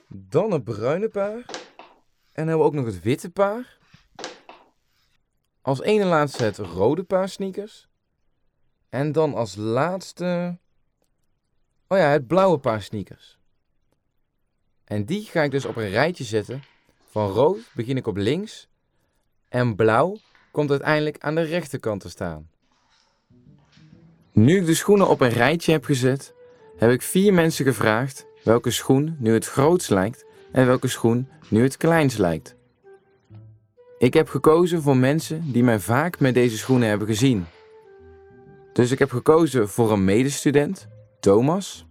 Dan 0.08 0.50
het 0.50 0.64
bruine 0.64 1.08
paar. 1.08 1.34
En 1.37 2.44
dan 2.44 2.46
hebben 2.46 2.58
we 2.58 2.64
ook 2.64 2.75
nog 2.75 2.87
het 2.87 3.02
witte 3.02 3.31
paar. 3.31 3.78
Als 5.67 5.83
ene 5.83 6.05
laatste 6.05 6.45
het 6.45 6.59
rode 6.59 7.03
paar 7.03 7.29
sneakers. 7.29 7.89
En 8.89 9.13
dan 9.13 9.35
als 9.35 9.55
laatste. 9.57 10.59
Oh 11.89 11.99
ja, 11.99 12.11
het 12.11 12.27
blauwe 12.27 12.59
paar 12.59 12.83
sneakers. 12.83 13.39
En 14.85 15.05
die 15.05 15.25
ga 15.25 15.43
ik 15.43 15.51
dus 15.51 15.65
op 15.65 15.77
een 15.77 15.89
rijtje 15.89 16.25
zetten. 16.25 16.63
Van 17.11 17.31
rood 17.31 17.59
begin 17.75 17.97
ik 17.97 18.07
op 18.07 18.17
links. 18.17 18.69
En 19.49 19.77
blauw 19.77 20.17
komt 20.51 20.71
uiteindelijk 20.71 21.17
aan 21.19 21.35
de 21.35 21.43
rechterkant 21.43 22.01
te 22.01 22.09
staan. 22.09 22.51
Nu 24.33 24.59
ik 24.59 24.67
de 24.67 24.75
schoenen 24.75 25.09
op 25.09 25.21
een 25.21 25.31
rijtje 25.31 25.73
heb 25.73 25.85
gezet, 25.85 26.35
heb 26.77 26.91
ik 26.91 27.03
vier 27.03 27.35
mensen 27.35 27.65
gevraagd 27.65 28.27
welke 28.45 28.71
schoen 28.71 29.17
nu 29.19 29.33
het 29.33 29.47
grootst 29.47 29.91
lijkt 29.91 30.25
en 30.53 30.67
welke 30.67 30.89
schoen 30.89 31.29
nu 31.49 31.63
het 31.63 31.77
kleinst 31.77 32.19
lijkt. 32.19 32.57
Ik 33.98 34.14
heb 34.14 34.28
gekozen 34.28 34.82
voor 34.82 34.96
mensen 34.96 35.52
die 35.52 35.64
mij 35.64 35.78
vaak 35.78 36.20
met 36.20 36.34
deze 36.34 36.56
schoenen 36.56 36.88
hebben 36.88 37.06
gezien. 37.06 37.44
Dus 38.72 38.90
ik 38.90 38.98
heb 38.98 39.10
gekozen 39.10 39.69
voor 39.69 39.93
een 39.93 40.04
medestudent, 40.04 40.88
Thomas, 41.20 41.87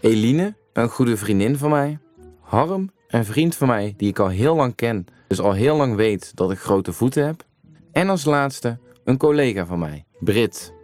Eline, 0.00 0.56
een 0.72 0.88
goede 0.88 1.16
vriendin 1.16 1.56
van 1.56 1.70
mij, 1.70 1.98
Harm, 2.40 2.90
een 3.08 3.24
vriend 3.24 3.56
van 3.56 3.68
mij 3.68 3.94
die 3.96 4.08
ik 4.08 4.18
al 4.18 4.28
heel 4.28 4.56
lang 4.56 4.74
ken, 4.74 5.06
dus 5.28 5.40
al 5.40 5.52
heel 5.52 5.76
lang 5.76 5.94
weet 5.94 6.36
dat 6.36 6.50
ik 6.50 6.58
grote 6.58 6.92
voeten 6.92 7.26
heb, 7.26 7.44
en 7.92 8.08
als 8.08 8.24
laatste 8.24 8.78
een 9.04 9.16
collega 9.16 9.66
van 9.66 9.78
mij, 9.78 10.04
Brit. 10.20 10.74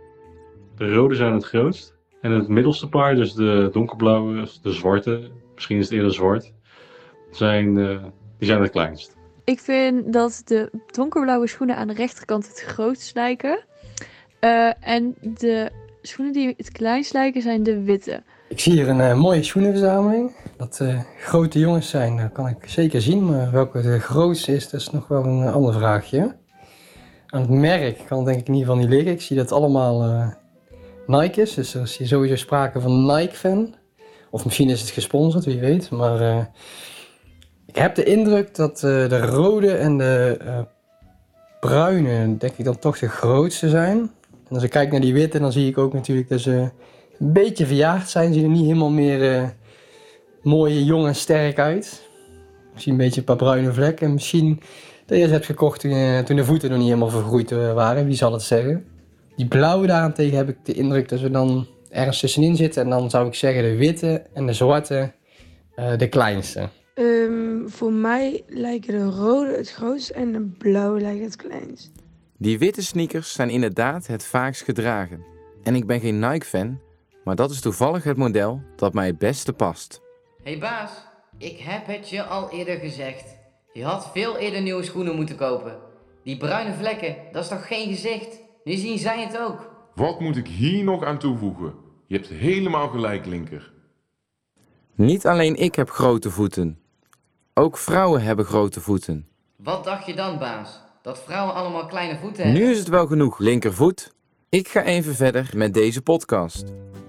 De 0.76 0.95
rode 0.95 1.14
zijn 1.14 1.33
het 1.33 1.45
grootst. 1.45 1.95
En 2.21 2.31
het 2.31 2.49
middelste 2.49 2.88
paar, 2.88 3.14
dus 3.14 3.33
de 3.33 3.69
donkerblauwe, 3.73 4.49
de 4.62 4.73
zwarte, 4.73 5.31
misschien 5.54 5.78
is 5.78 5.85
het 5.85 5.95
eerder 5.95 6.14
zwart, 6.14 6.52
zijn, 7.31 7.76
uh, 7.76 8.02
die 8.38 8.49
zijn 8.49 8.62
het 8.62 8.71
kleinst. 8.71 9.16
Ik 9.45 9.61
vind 9.61 10.13
dat 10.13 10.43
de 10.45 10.71
donkerblauwe 10.91 11.47
schoenen 11.47 11.77
aan 11.77 11.89
de 11.89 11.95
rechterkant 11.95 12.49
het 12.49 12.61
grootst 12.61 13.15
lijken. 13.15 13.65
Uh, 14.41 14.89
en 14.89 15.15
de 15.21 15.71
schoenen 16.03 16.35
die 16.35 16.55
het 16.57 16.73
kleinst 16.73 17.13
lijken 17.13 17.43
zijn 17.43 17.63
de 17.63 17.83
witte. 17.83 18.23
Ik 18.49 18.61
zie 18.61 18.73
hier 18.73 18.89
een 18.89 18.99
uh, 18.99 19.15
mooie 19.15 19.43
schoenenverzameling. 19.43 20.31
Dat 20.57 20.79
uh, 20.83 21.01
grote 21.19 21.59
jongens 21.59 21.89
zijn, 21.89 22.17
dat 22.17 22.33
kan 22.33 22.49
ik 22.49 22.69
zeker 22.69 23.01
zien. 23.01 23.27
Maar 23.27 23.51
welke 23.51 23.81
de 23.81 24.01
grootste 24.01 24.55
is, 24.55 24.71
dat 24.71 24.81
is 24.81 24.91
nog 24.91 25.09
wel 25.09 25.25
een 25.25 25.53
ander 25.53 25.73
vraagje. 25.73 26.37
Aan 27.27 27.41
het 27.41 27.51
merk 27.51 27.99
kan 28.07 28.25
denk 28.25 28.39
ik 28.39 28.49
in 28.49 28.55
ieder 28.55 28.69
geval 28.69 28.83
niet 28.83 28.95
liggen. 28.95 29.13
Ik 29.13 29.23
zie 29.23 29.37
dat 29.37 29.45
het 29.45 29.59
allemaal 29.59 30.25
Nike 31.07 31.41
is. 31.41 31.55
Dus 31.55 31.75
er 31.75 31.83
is 31.83 32.09
sowieso 32.09 32.37
sprake 32.37 32.81
van 32.81 33.07
Nike-fan. 33.07 33.75
Of 34.31 34.45
misschien 34.45 34.71
is 34.71 34.81
het 34.81 34.91
gesponsord, 34.91 35.45
wie 35.45 35.61
weet. 35.61 35.91
Maar 35.91 36.51
ik 37.75 37.81
heb 37.81 37.95
de 37.95 38.04
indruk 38.04 38.54
dat 38.54 38.78
de 38.78 39.19
rode 39.21 39.73
en 39.73 39.99
de 39.99 40.38
bruine, 41.61 42.37
denk 42.37 42.52
ik 42.57 42.64
dan 42.64 42.78
toch 42.78 42.99
de 42.99 43.09
grootste 43.09 43.69
zijn. 43.69 43.99
En 44.49 44.54
als 44.54 44.62
ik 44.62 44.71
kijk 44.71 44.90
naar 44.90 45.00
die 45.00 45.12
witte, 45.12 45.38
dan 45.38 45.52
zie 45.52 45.69
ik 45.69 45.78
ook 45.78 45.93
natuurlijk 45.93 46.28
dat 46.28 46.40
ze 46.40 46.71
een 47.19 47.33
beetje 47.33 47.66
verjaagd 47.66 48.11
zijn. 48.11 48.33
Zien 48.33 48.43
er 48.43 48.50
niet 48.50 48.64
helemaal 48.64 48.90
meer 48.90 49.40
uh, 49.40 49.49
mooi, 50.43 50.85
jong 50.85 51.07
en 51.07 51.14
sterk 51.14 51.59
uit. 51.59 52.09
Misschien 52.73 52.93
een 52.93 52.99
beetje 52.99 53.21
een 53.21 53.26
paar 53.26 53.37
bruine 53.37 53.73
vlekken. 53.73 54.12
Misschien 54.12 54.61
dat 55.07 55.19
je 55.19 55.25
ze 55.25 55.33
hebt 55.33 55.47
gekocht 55.47 55.81
toen, 55.81 56.37
de 56.37 56.45
voeten 56.45 56.69
nog 56.69 56.78
niet 56.78 56.88
helemaal 56.88 57.09
vergroeid 57.09 57.50
waren. 57.50 58.07
Wie 58.07 58.16
zal 58.16 58.33
het 58.33 58.43
zeggen? 58.43 58.85
Die 59.37 59.49
blauwe 59.49 59.87
daarentegen 59.87 60.37
heb 60.37 60.49
ik 60.49 60.57
de 60.62 60.73
indruk 60.73 61.09
dat 61.09 61.19
ze 61.19 61.31
dan 61.31 61.66
ergens 61.90 62.21
tussenin 62.21 62.57
zitten. 62.57 62.83
En 62.83 62.90
dan 62.90 63.11
zou 63.11 63.26
ik 63.26 63.35
zeggen 63.35 63.62
de 63.62 63.76
witte 63.76 64.23
en 64.33 64.47
de 64.47 64.52
zwarte 64.52 65.12
de 65.97 66.09
kleinste. 66.09 66.69
Um, 66.95 67.71
voor 67.71 67.93
mij 67.93 68.43
lijken 68.47 68.93
de 68.99 69.11
rode 69.11 69.57
het 69.57 69.71
grootst 69.71 70.11
en 70.11 70.33
de 70.33 70.41
blauwe 70.59 71.01
lijkt 71.01 71.25
het 71.25 71.37
kleinst. 71.37 71.93
Die 72.39 72.59
witte 72.59 72.83
sneakers 72.83 73.33
zijn 73.33 73.51
inderdaad 73.51 74.07
het 74.07 74.25
vaakst 74.25 74.63
gedragen. 74.63 75.25
En 75.63 75.75
ik 75.75 75.87
ben 75.87 76.01
geen 76.01 76.19
Nike-fan, 76.19 76.81
maar 77.25 77.37
dat 77.37 77.51
is 77.51 77.61
toevallig 77.61 78.05
het 78.05 78.17
model 78.17 78.61
dat 78.77 78.95
mij 78.95 79.07
het 79.07 79.19
beste 79.19 79.53
past. 79.53 80.01
hey 80.43 80.59
baas, 80.59 80.91
ik 81.39 81.59
heb 81.59 81.87
het 81.87 82.09
je 82.09 82.23
al 82.23 82.51
eerder 82.51 82.77
gezegd. 82.77 83.37
Je 83.73 83.85
had 83.85 84.11
veel 84.13 84.37
eerder 84.37 84.63
nieuwe 84.63 84.83
schoenen 84.83 85.15
moeten 85.15 85.37
kopen. 85.37 85.79
Die 86.25 86.37
bruine 86.37 86.75
vlekken, 86.75 87.17
dat 87.33 87.43
is 87.43 87.49
toch 87.49 87.67
geen 87.67 87.89
gezicht? 87.89 88.41
Nu 88.65 88.75
zien 88.75 88.99
zij 88.99 89.23
het 89.23 89.39
ook. 89.39 89.71
Wat 89.95 90.21
moet 90.21 90.37
ik 90.37 90.47
hier 90.47 90.85
nog 90.85 91.05
aan 91.05 91.19
toevoegen? 91.19 91.75
Je 92.07 92.17
hebt 92.17 92.29
helemaal 92.29 92.89
gelijk, 92.89 93.27
Linker. 93.27 93.73
Niet 94.95 95.27
alleen 95.27 95.57
ik 95.57 95.75
heb 95.75 95.91
grote 95.91 96.31
voeten. 96.31 96.79
Ook 97.57 97.79
vrouwen 97.79 98.23
hebben 98.23 98.45
grote 98.45 98.81
voeten. 98.81 99.27
Wat 99.57 99.85
dacht 99.85 100.07
je 100.07 100.15
dan, 100.15 100.39
baas? 100.39 100.81
Dat 101.03 101.19
vrouwen 101.19 101.55
allemaal 101.55 101.87
kleine 101.87 102.19
voeten 102.19 102.45
hebben? 102.45 102.63
Nu 102.63 102.71
is 102.71 102.79
het 102.79 102.89
wel 102.89 103.07
genoeg, 103.07 103.39
linkervoet. 103.39 104.15
Ik 104.49 104.69
ga 104.69 104.83
even 104.83 105.15
verder 105.15 105.51
met 105.57 105.75
deze 105.75 106.03
podcast. 106.03 106.65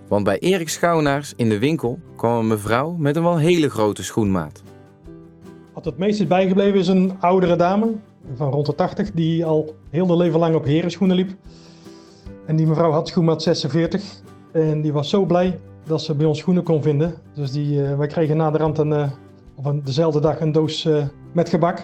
Want 0.08 0.24
bij 0.24 0.40
Erik 0.40 0.70
Schouwnaars 0.70 1.34
in 1.36 1.50
de 1.50 1.60
winkel 1.60 2.00
kwam 2.16 2.38
een 2.38 2.48
mevrouw 2.48 2.92
met 2.92 3.16
een 3.16 3.24
wel 3.24 3.38
hele 3.38 3.70
grote 3.70 4.04
schoenmaat. 4.04 4.64
Wat 5.74 5.86
het 5.86 5.98
meest 5.98 6.20
is 6.20 6.28
bijgebleven 6.28 6.80
is 6.80 6.88
een 6.88 7.18
oudere 7.20 7.56
dame 7.56 7.94
van 8.36 8.52
rond 8.52 8.66
de 8.66 8.75
80 8.75 9.12
die 9.12 9.46
al 9.46 9.75
heel 9.90 10.08
haar 10.08 10.18
leven 10.18 10.40
lang 10.40 10.56
op 10.56 10.66
herenschoenen 10.66 11.16
liep. 11.16 11.32
En 12.46 12.56
die 12.56 12.68
mevrouw 12.68 12.92
had 12.92 13.08
schoenmaat 13.08 13.44
46 13.44 14.04
en 14.52 14.82
die 14.82 14.94
was 14.94 15.10
zo 15.10 15.25
blij 15.25 15.60
dat 15.84 16.02
ze 16.02 16.16
bij 16.16 16.25
ons 16.25 16.40
schoenen 16.40 16.64
kon 16.64 16.82
vinden. 16.82 17.16
Dus 17.34 17.52
die, 17.52 17.82
uh, 17.82 17.98
wij 17.98 18.08
kregen 18.08 18.38
na 18.38 18.52
de 18.52 18.58
rand 18.58 18.78
een, 18.78 18.90
uh, 18.90 19.12
dezelfde 19.84 20.19
dag 20.19 20.39
een 20.39 20.51
doos 20.51 20.86
uh, 20.86 21.03
met 21.34 21.50
gebak. 21.50 21.84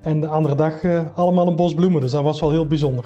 En 0.00 0.20
de 0.20 0.26
andere 0.26 0.54
dag 0.54 0.74
allemaal 1.14 1.46
een 1.46 1.56
bos 1.56 1.74
bloemen, 1.74 2.00
dus 2.00 2.10
dat 2.10 2.22
was 2.22 2.40
wel 2.40 2.50
heel 2.50 2.66
bijzonder. 2.66 3.04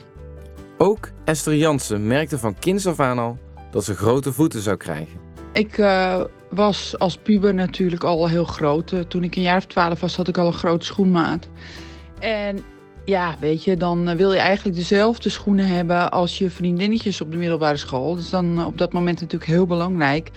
Ook 0.78 1.10
Esther 1.24 1.56
Jansen 1.56 2.06
merkte 2.06 2.38
van 2.38 2.58
kinds 2.58 2.86
af 2.86 3.00
aan 3.00 3.18
al 3.18 3.38
dat 3.70 3.84
ze 3.84 3.94
grote 3.94 4.32
voeten 4.32 4.60
zou 4.60 4.76
krijgen. 4.76 5.18
Ik 5.52 5.78
uh, 5.78 6.20
was 6.50 6.98
als 6.98 7.16
puber 7.16 7.54
natuurlijk 7.54 8.04
al 8.04 8.28
heel 8.28 8.44
groot. 8.44 8.92
Uh, 8.92 9.00
toen 9.00 9.24
ik 9.24 9.36
een 9.36 9.42
jaar 9.42 9.56
of 9.56 9.66
twaalf 9.66 10.00
was, 10.00 10.16
had 10.16 10.28
ik 10.28 10.38
al 10.38 10.46
een 10.46 10.52
grote 10.52 10.86
schoenmaat. 10.86 11.48
En 12.18 12.58
ja, 13.04 13.36
weet 13.40 13.64
je, 13.64 13.76
dan 13.76 14.16
wil 14.16 14.32
je 14.32 14.38
eigenlijk 14.38 14.76
dezelfde 14.76 15.28
schoenen 15.28 15.66
hebben 15.66 16.10
als 16.10 16.38
je 16.38 16.50
vriendinnetjes 16.50 17.20
op 17.20 17.30
de 17.30 17.36
middelbare 17.36 17.76
school. 17.76 18.14
Dus 18.14 18.30
dan 18.30 18.66
op 18.66 18.78
dat 18.78 18.92
moment 18.92 19.20
natuurlijk 19.20 19.50
heel 19.50 19.66
belangrijk. 19.66 20.30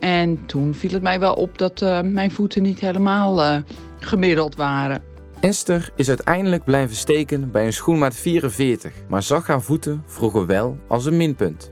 En 0.00 0.46
toen 0.46 0.74
viel 0.74 0.90
het 0.90 1.02
mij 1.02 1.20
wel 1.20 1.34
op 1.34 1.58
dat 1.58 1.80
uh, 1.82 2.00
mijn 2.00 2.30
voeten 2.30 2.62
niet 2.62 2.80
helemaal 2.80 3.62
gemiddeld 3.98 4.56
waren. 4.56 5.02
Esther 5.40 5.90
is 5.96 6.08
uiteindelijk 6.08 6.64
blijven 6.64 6.96
steken 6.96 7.50
bij 7.50 7.66
een 7.66 7.72
schoenmaat 7.72 8.14
44, 8.14 8.92
maar 9.08 9.22
zag 9.22 9.46
haar 9.46 9.62
voeten 9.62 10.02
vroeger 10.06 10.46
wel 10.46 10.78
als 10.86 11.06
een 11.06 11.16
minpunt. 11.16 11.70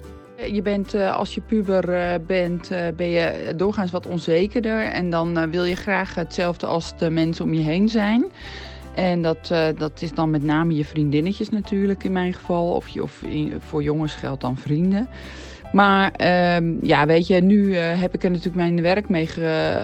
Je 0.53 0.63
bent, 0.63 0.95
als 0.95 1.35
je 1.35 1.41
puber 1.41 2.21
bent, 2.27 2.69
ben 2.97 3.09
je 3.09 3.53
doorgaans 3.57 3.91
wat 3.91 4.07
onzekerder. 4.07 4.85
En 4.85 5.11
dan 5.11 5.51
wil 5.51 5.65
je 5.65 5.77
graag 5.77 6.15
hetzelfde 6.15 6.67
als 6.67 6.99
de 6.99 7.11
mensen 7.11 7.45
om 7.45 7.55
je 7.55 7.63
heen 7.63 7.89
zijn. 7.89 8.25
En 8.95 9.23
dat, 9.23 9.53
dat 9.77 10.03
is 10.03 10.13
dan 10.13 10.31
met 10.31 10.43
name 10.43 10.75
je 10.75 10.85
vriendinnetjes 10.85 11.51
natuurlijk 11.51 12.05
in 12.05 12.13
mijn 12.13 12.35
geval. 12.35 12.75
Of, 12.75 12.89
je, 12.89 13.03
of 13.03 13.23
voor 13.59 13.83
jongens 13.83 14.15
geldt 14.15 14.41
dan 14.41 14.57
vrienden. 14.57 15.09
Maar 15.75 16.13
um, 16.57 16.79
ja, 16.83 17.07
weet 17.07 17.27
je, 17.27 17.41
nu 17.41 17.65
uh, 17.65 18.01
heb 18.01 18.15
ik 18.15 18.25
er 18.25 18.31
natuurlijk 18.31 18.57
mijn 18.57 18.83
werk 18.83 19.09
mee 19.09 19.29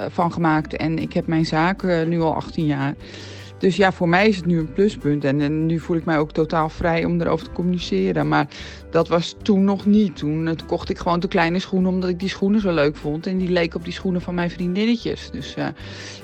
van 0.09 0.33
gemaakt. 0.33 0.77
En 0.77 0.99
ik 0.99 1.13
heb 1.13 1.27
mijn 1.27 1.47
zaak 1.47 1.83
uh, 1.83 2.07
nu 2.07 2.21
al 2.21 2.35
18 2.35 2.67
jaar. 2.67 2.95
Dus 3.59 3.77
ja, 3.77 3.93
voor 3.93 4.09
mij 4.09 4.29
is 4.29 4.37
het 4.37 4.47
nu 4.47 4.59
een 4.59 4.73
pluspunt. 4.73 5.25
En, 5.25 5.67
nu 5.67 5.79
voel 5.79 5.97
ik 5.97 6.05
mij 6.05 6.19
ook 6.19 6.33
totaal 6.33 6.69
vrij 6.69 7.05
om 7.05 7.21
erover 7.21 7.47
te 7.47 7.53
communiceren. 7.53 8.29
Maar 8.29 8.47
dat 8.91 9.09
was 9.09 9.37
toen 9.43 9.65
nog 9.65 9.87
niet. 9.87 10.17
Toen, 10.17 10.45
toen 10.45 10.67
kocht 10.67 10.91
ik 10.91 10.99
gewoon 10.99 11.21
de 11.21 11.29
kleine 11.29 11.59
schoenen 11.59 11.91
omdat 11.91 12.11
ik 12.11 12.19
die 12.19 12.29
schoenen 12.29 12.61
zo 12.61 12.75
leuk 12.75 12.97
vond. 12.97 13.27
En 13.27 13.39
die 13.39 13.51
leken 13.51 13.79
op 13.79 13.85
die 13.85 13.93
schoenen 13.93 14.21
van 14.21 14.35
mijn 14.35 14.51
vriendinnetjes. 14.51 15.31
Dus 15.31 15.55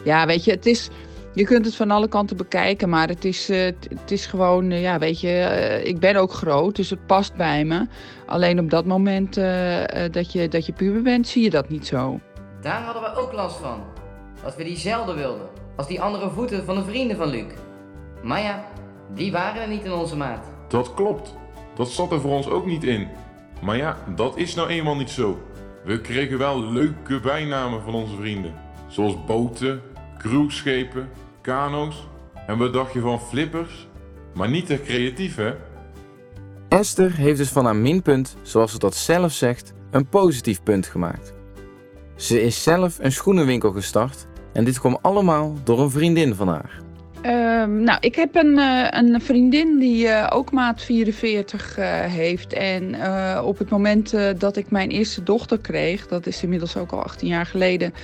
ja, 0.05 0.27
weet 0.27 0.45
je, 0.45 0.51
het 0.51 0.67
is... 0.67 0.91
Je 1.37 1.45
kunt 1.45 1.65
het 1.65 1.75
van 1.77 1.91
alle 1.91 2.09
kanten 2.09 2.37
bekijken, 2.37 2.89
maar 2.89 3.09
het 3.09 3.25
is, 3.25 3.51
uh, 3.51 3.65
het 3.89 4.11
is 4.11 4.27
gewoon, 4.27 4.71
uh, 4.71 4.83
ja, 4.83 4.99
weet 4.99 5.21
je, 5.21 5.29
uh, 5.29 5.87
ik 5.87 5.99
ben 5.99 6.17
ook 6.17 6.33
groot, 6.33 6.77
dus 6.77 6.91
het 6.91 7.07
past 7.07 7.35
bij 7.35 7.65
me. 7.65 7.87
Alleen 8.27 8.59
op 8.59 8.71
dat 8.71 8.85
moment 8.85 9.35
dat, 10.13 10.33
je, 10.33 10.49
dat 10.49 10.67
je 10.67 10.73
puber 10.73 11.03
bent, 11.03 11.29
zie 11.29 11.43
je 11.43 11.51
dat 11.51 11.69
niet 11.69 11.87
zo. 11.87 12.21
Daar 12.61 12.83
hadden 12.83 13.03
we 13.03 13.21
ook 13.21 13.33
last 13.33 13.57
van. 13.57 13.83
Dat 14.43 14.57
we 14.57 14.65
die 14.65 14.77
zelden 14.77 15.17
wilden, 15.17 15.47
als 15.77 15.87
die 15.87 16.01
andere 16.01 16.31
voeten 16.31 16.65
van 16.65 16.75
de 16.75 16.85
vrienden 16.85 17.17
van 17.17 17.29
Luc. 17.29 17.45
Maar 18.23 18.41
ja, 18.41 18.65
die 19.15 19.33
waren 19.33 19.63
er 19.63 19.69
niet 19.69 19.85
in 19.85 19.93
onze 19.93 20.17
maat. 20.17 20.47
Dat 20.69 20.95
klopt. 20.95 21.35
Dat 21.75 21.89
zat 21.89 22.13
er 22.13 22.21
voor 22.21 22.33
ons 22.33 22.49
ook 22.49 22.67
niet 22.67 22.85
in. 22.85 23.09
Maar 23.63 23.77
ja, 23.77 23.97
dat 24.15 24.37
is 24.37 24.55
nou 24.55 24.69
eenmaal 24.69 24.97
niet 24.97 25.11
zo. 25.11 25.39
We 25.85 26.01
kregen 26.01 26.39
wel 26.39 26.63
leuke 26.63 27.21
bijnamen 27.21 27.83
van 27.83 27.95
onze 27.95 28.17
vrienden. 28.17 28.55
Zoals 28.89 29.25
boten, 29.25 29.83
cruiseschepen, 30.19 31.09
kano's. 31.47 32.09
En 32.47 32.59
wat 32.59 32.73
dacht 32.73 32.93
je 32.93 33.01
van 33.01 33.21
flippers? 33.21 33.89
Maar 34.35 34.49
niet 34.49 34.67
te 34.67 34.81
creatief, 34.83 35.37
hè? 35.37 35.55
Esther 36.69 37.17
heeft 37.17 37.39
dus 37.39 37.49
van 37.49 37.65
haar 37.65 37.77
minpunt, 37.77 38.37
zoals 38.43 38.73
ze 38.73 38.79
dat 38.79 38.95
zelf 38.95 39.33
zegt, 39.33 39.73
een 39.91 40.09
positief 40.09 40.63
punt 40.63 40.87
gemaakt. 40.87 41.33
Ze 42.17 42.43
is 42.43 42.63
zelf 42.63 42.99
een 43.01 43.13
schoenenwinkel 43.13 43.73
gestart 43.73 44.27
en 44.53 44.65
dit 44.65 44.81
kwam 44.81 44.99
allemaal 45.03 45.55
door 45.65 45.81
een 45.81 45.91
vriendin 45.91 46.35
van 46.35 46.49
haar. 46.49 46.81
Uh, 47.25 47.65
nou, 47.65 47.99
ik 48.01 48.15
heb 48.15 48.35
een, 48.35 48.59
uh, 48.59 48.87
een 48.91 49.21
vriendin 49.21 49.79
die 49.79 50.07
uh, 50.07 50.27
ook 50.33 50.53
maat 50.53 50.83
44 50.83 51.79
uh, 51.79 51.85
heeft. 52.01 52.53
En 52.53 52.95
op 53.43 53.59
het 53.59 53.71
moment 53.71 54.15
dat 54.39 54.57
ik 54.57 54.71
mijn 54.71 54.91
eerste 54.91 55.23
dochter 55.23 55.59
kreeg, 55.59 56.07
dat 56.07 56.27
is 56.27 56.43
inmiddels 56.43 56.77
ook 56.77 56.93
al 56.93 57.03
18 57.03 57.29
jaar 57.29 57.47
geleden. 57.47 57.95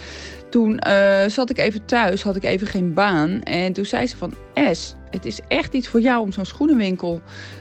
Toen 0.51 0.81
zat 1.27 1.51
ik 1.51 1.59
even 1.59 1.85
thuis, 1.85 2.23
had 2.23 2.37
ik 2.37 2.45
even 2.45 2.67
geen 2.67 2.95
baan. 2.95 3.43
En 3.43 3.73
toen 3.73 3.85
zei 3.85 4.07
ze 4.07 4.17
van, 4.17 4.35
Es, 4.55 4.95
het 5.13 5.25
is 5.25 5.41
echt 5.49 5.75
iets 5.75 5.89
voor 5.89 6.01
jou 6.01 6.23
om 6.23 6.33
zo'n 6.33 6.45
schoenenwinkel 6.45 7.21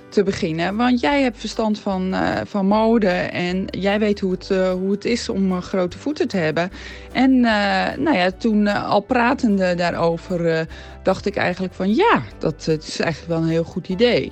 te 0.10 0.24
beginnen. 0.24 0.76
Want 0.76 1.00
jij 1.00 1.22
hebt 1.22 1.38
verstand 1.38 1.80
van, 1.80 2.14
uh, 2.14 2.38
van 2.46 2.66
mode 2.66 3.08
en 3.10 3.66
jij 3.66 4.00
weet 4.00 4.20
hoe 4.20 4.32
het, 4.32 4.50
uh, 4.52 4.72
hoe 4.72 4.92
het 4.92 5.06
is 5.06 5.30
om 5.30 5.52
uh, 5.52 5.58
grote 5.58 5.98
voeten 5.98 6.28
te 6.28 6.38
hebben. 6.38 6.72
En 7.12 7.40
nou 8.00 8.14
ja, 8.14 8.32
toen 8.32 8.68
al 8.68 9.02
pratende 9.02 9.76
daarover 9.76 10.68
dacht 11.04 11.26
ik 11.26 11.36
eigenlijk 11.36 11.74
van 11.74 11.96
ja, 11.96 12.22
dat 12.38 12.68
is 12.68 13.00
eigenlijk 13.00 13.34
wel 13.34 13.42
een 13.42 13.50
heel 13.54 13.64
goed 13.64 13.90
idee. 13.90 14.32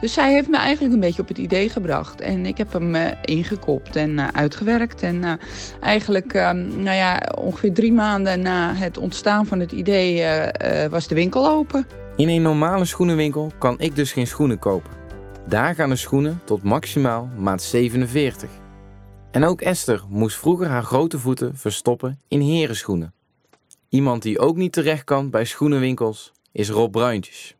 Dus 0.00 0.12
zij 0.12 0.32
heeft 0.32 0.48
me 0.48 0.56
eigenlijk 0.56 0.94
een 0.94 1.00
beetje 1.00 1.22
op 1.22 1.28
het 1.28 1.38
idee 1.38 1.68
gebracht. 1.68 2.20
En 2.20 2.46
ik 2.46 2.58
heb 2.58 2.72
hem 2.72 2.96
ingekopt 3.24 3.96
en 3.96 4.34
uitgewerkt. 4.34 5.02
En 5.02 5.38
eigenlijk, 5.80 6.32
nou 6.32 6.96
ja, 6.96 7.22
ongeveer 7.38 7.72
drie 7.72 7.92
maanden 7.92 8.42
na 8.42 8.74
het 8.74 8.98
ontstaan 8.98 9.46
van 9.46 9.60
het 9.60 9.72
idee 9.72 10.24
was 10.90 11.08
de 11.08 11.14
winkel 11.14 11.48
open. 11.48 11.86
In 12.20 12.28
een 12.28 12.42
normale 12.42 12.84
schoenenwinkel 12.84 13.50
kan 13.58 13.78
ik 13.78 13.96
dus 13.96 14.12
geen 14.12 14.26
schoenen 14.26 14.58
kopen. 14.58 14.90
Daar 15.48 15.74
gaan 15.74 15.88
de 15.88 15.96
schoenen 15.96 16.40
tot 16.44 16.62
maximaal 16.62 17.28
maat 17.36 17.62
47. 17.62 18.50
En 19.30 19.44
ook 19.44 19.60
Esther 19.60 20.04
moest 20.08 20.36
vroeger 20.36 20.66
haar 20.66 20.82
grote 20.82 21.18
voeten 21.18 21.56
verstoppen 21.56 22.20
in 22.28 22.40
herenschoenen. 22.40 23.14
Iemand 23.88 24.22
die 24.22 24.38
ook 24.38 24.56
niet 24.56 24.72
terecht 24.72 25.04
kan 25.04 25.30
bij 25.30 25.44
schoenenwinkels 25.44 26.32
is 26.52 26.70
Rob 26.70 26.92
Bruintjes. 26.92 27.56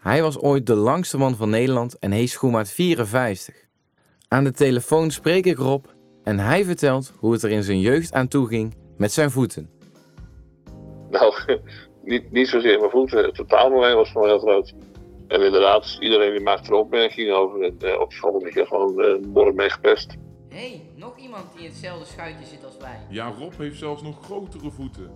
Hij 0.00 0.22
was 0.22 0.38
ooit 0.38 0.66
de 0.66 0.74
langste 0.74 1.18
man 1.18 1.36
van 1.36 1.50
Nederland 1.50 1.98
en 1.98 2.10
heeft 2.10 2.32
schoenmaat 2.32 2.70
54. 2.70 3.54
Aan 4.28 4.44
de 4.44 4.52
telefoon 4.52 5.10
spreek 5.10 5.46
ik 5.46 5.56
Rob 5.56 5.84
en 6.24 6.38
hij 6.38 6.64
vertelt 6.64 7.12
hoe 7.16 7.32
het 7.32 7.42
er 7.42 7.50
in 7.50 7.62
zijn 7.62 7.80
jeugd 7.80 8.12
aan 8.12 8.28
toe 8.28 8.48
ging 8.48 8.74
met 8.96 9.12
zijn 9.12 9.30
voeten. 9.30 9.70
Nou, 11.10 11.34
niet, 12.02 12.32
niet 12.32 12.48
zozeer 12.48 12.78
mijn 12.78 12.90
voeten, 12.90 13.24
het 13.24 13.34
totaalprobleem 13.34 13.94
was 13.94 14.10
gewoon 14.10 14.28
heel 14.28 14.38
groot. 14.38 14.74
En 15.28 15.42
inderdaad, 15.42 15.96
iedereen 16.00 16.30
die 16.30 16.40
maakt 16.40 16.66
er 16.66 16.74
opmerkingen 16.74 17.36
over. 17.36 17.62
En 17.62 17.76
uh, 17.82 18.00
op 18.00 18.12
school 18.12 18.46
ik 18.46 18.56
er 18.56 18.66
gewoon 18.66 19.00
uh, 19.00 19.14
behoorlijk 19.20 19.56
mee 19.56 19.70
gepest. 19.70 20.16
Hé, 20.48 20.56
hey, 20.56 20.82
nog 20.96 21.18
iemand 21.18 21.44
die 21.52 21.64
in 21.64 21.68
hetzelfde 21.68 22.04
schuitje 22.04 22.46
zit 22.46 22.64
als 22.64 22.76
wij. 22.76 22.98
Ja, 23.08 23.32
Rob 23.38 23.52
heeft 23.58 23.78
zelfs 23.78 24.02
nog 24.02 24.24
grotere 24.24 24.70
voeten. 24.70 25.10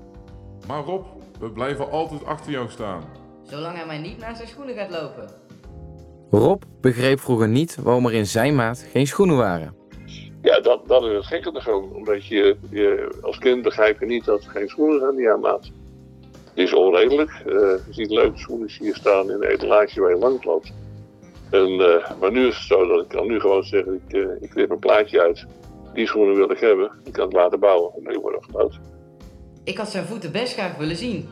Maar 0.66 0.82
Rob, 0.82 1.04
we 1.40 1.50
blijven 1.50 1.90
altijd 1.90 2.24
achter 2.24 2.52
jou 2.52 2.68
staan. 2.68 3.04
Zolang 3.42 3.76
hij 3.76 3.86
mij 3.86 3.98
niet 3.98 4.18
naar 4.18 4.36
zijn 4.36 4.48
schoenen 4.48 4.74
gaat 4.74 4.90
lopen. 4.90 5.28
Rob 6.30 6.62
begreep 6.80 7.20
vroeger 7.20 7.48
niet 7.48 7.76
waarom 7.76 8.06
er 8.06 8.14
in 8.14 8.26
zijn 8.26 8.54
maat 8.54 8.86
geen 8.92 9.06
schoenen 9.06 9.36
waren. 9.36 9.76
Ja, 10.42 10.60
dat, 10.60 10.88
dat 10.88 11.04
is 11.04 11.14
het 11.14 11.26
gekke 11.26 11.52
ervan. 11.52 11.92
Omdat 11.92 12.26
je, 12.26 12.56
je 12.70 13.18
als 13.22 13.38
kind 13.38 13.62
begrijp 13.62 14.00
je 14.00 14.06
niet 14.06 14.24
dat 14.24 14.44
er 14.44 14.50
geen 14.50 14.68
schoenen 14.68 15.00
zijn 15.00 15.16
die 15.16 15.30
aan 15.30 15.40
maat. 15.40 15.70
Die 16.54 16.64
is 16.64 16.74
onredelijk. 16.74 17.30
Uh, 17.46 17.52
je 17.52 17.82
ziet 17.90 18.10
leuke 18.10 18.38
schoenen 18.38 18.70
hier 18.78 18.94
staan 18.94 19.30
in 19.30 19.38
de 19.38 19.48
etalage 19.48 20.00
waar 20.00 20.10
je 20.10 20.18
langs 20.18 20.44
loopt. 20.44 20.72
En, 21.50 21.70
uh, 21.70 22.20
maar 22.20 22.32
nu 22.32 22.46
is 22.46 22.56
het 22.56 22.66
zo 22.66 22.86
dat 22.86 23.02
ik 23.02 23.08
kan 23.08 23.26
nu 23.26 23.40
gewoon 23.40 23.62
zeggen, 23.62 24.00
ik, 24.06 24.16
uh, 24.16 24.28
ik 24.40 24.50
knip 24.50 24.70
een 24.70 24.78
plaatje 24.78 25.20
uit. 25.20 25.46
Die 25.94 26.06
schoenen 26.06 26.34
wil 26.34 26.50
ik 26.50 26.58
hebben. 26.58 26.90
Ik 27.04 27.12
kan 27.12 27.24
het 27.24 27.32
laten 27.32 27.60
bouwen 27.60 27.92
en 27.96 28.10
die 28.10 28.20
worden 28.20 28.44
gebouwd. 28.44 28.78
Ik 29.64 29.78
had 29.78 29.88
zijn 29.88 30.04
voeten 30.04 30.32
best 30.32 30.52
graag 30.52 30.76
willen 30.76 30.96
zien. 30.96 31.28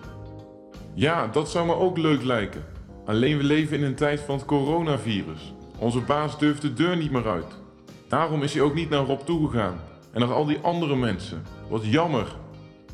Ja, 0.95 1.27
dat 1.27 1.49
zou 1.49 1.67
me 1.67 1.75
ook 1.75 1.99
leuk 1.99 2.23
lijken. 2.23 2.65
Alleen 3.05 3.37
we 3.37 3.45
leven 3.45 3.77
in 3.77 3.85
een 3.85 3.95
tijd 3.95 4.21
van 4.21 4.35
het 4.35 4.45
coronavirus. 4.45 5.55
Onze 5.79 6.01
baas 6.01 6.39
durft 6.39 6.63
de 6.63 6.73
deur 6.73 6.97
niet 6.97 7.11
meer 7.11 7.29
uit. 7.29 7.61
Daarom 8.09 8.43
is 8.43 8.55
hij 8.55 8.63
ook 8.63 8.75
niet 8.75 8.91
naar 8.91 9.05
Rob 9.05 9.21
toegegaan. 9.21 9.81
En 10.13 10.21
naar 10.21 10.33
al 10.33 10.45
die 10.45 10.59
andere 10.63 10.97
mensen. 10.97 11.43
Wat 11.69 11.85
jammer. 11.85 12.27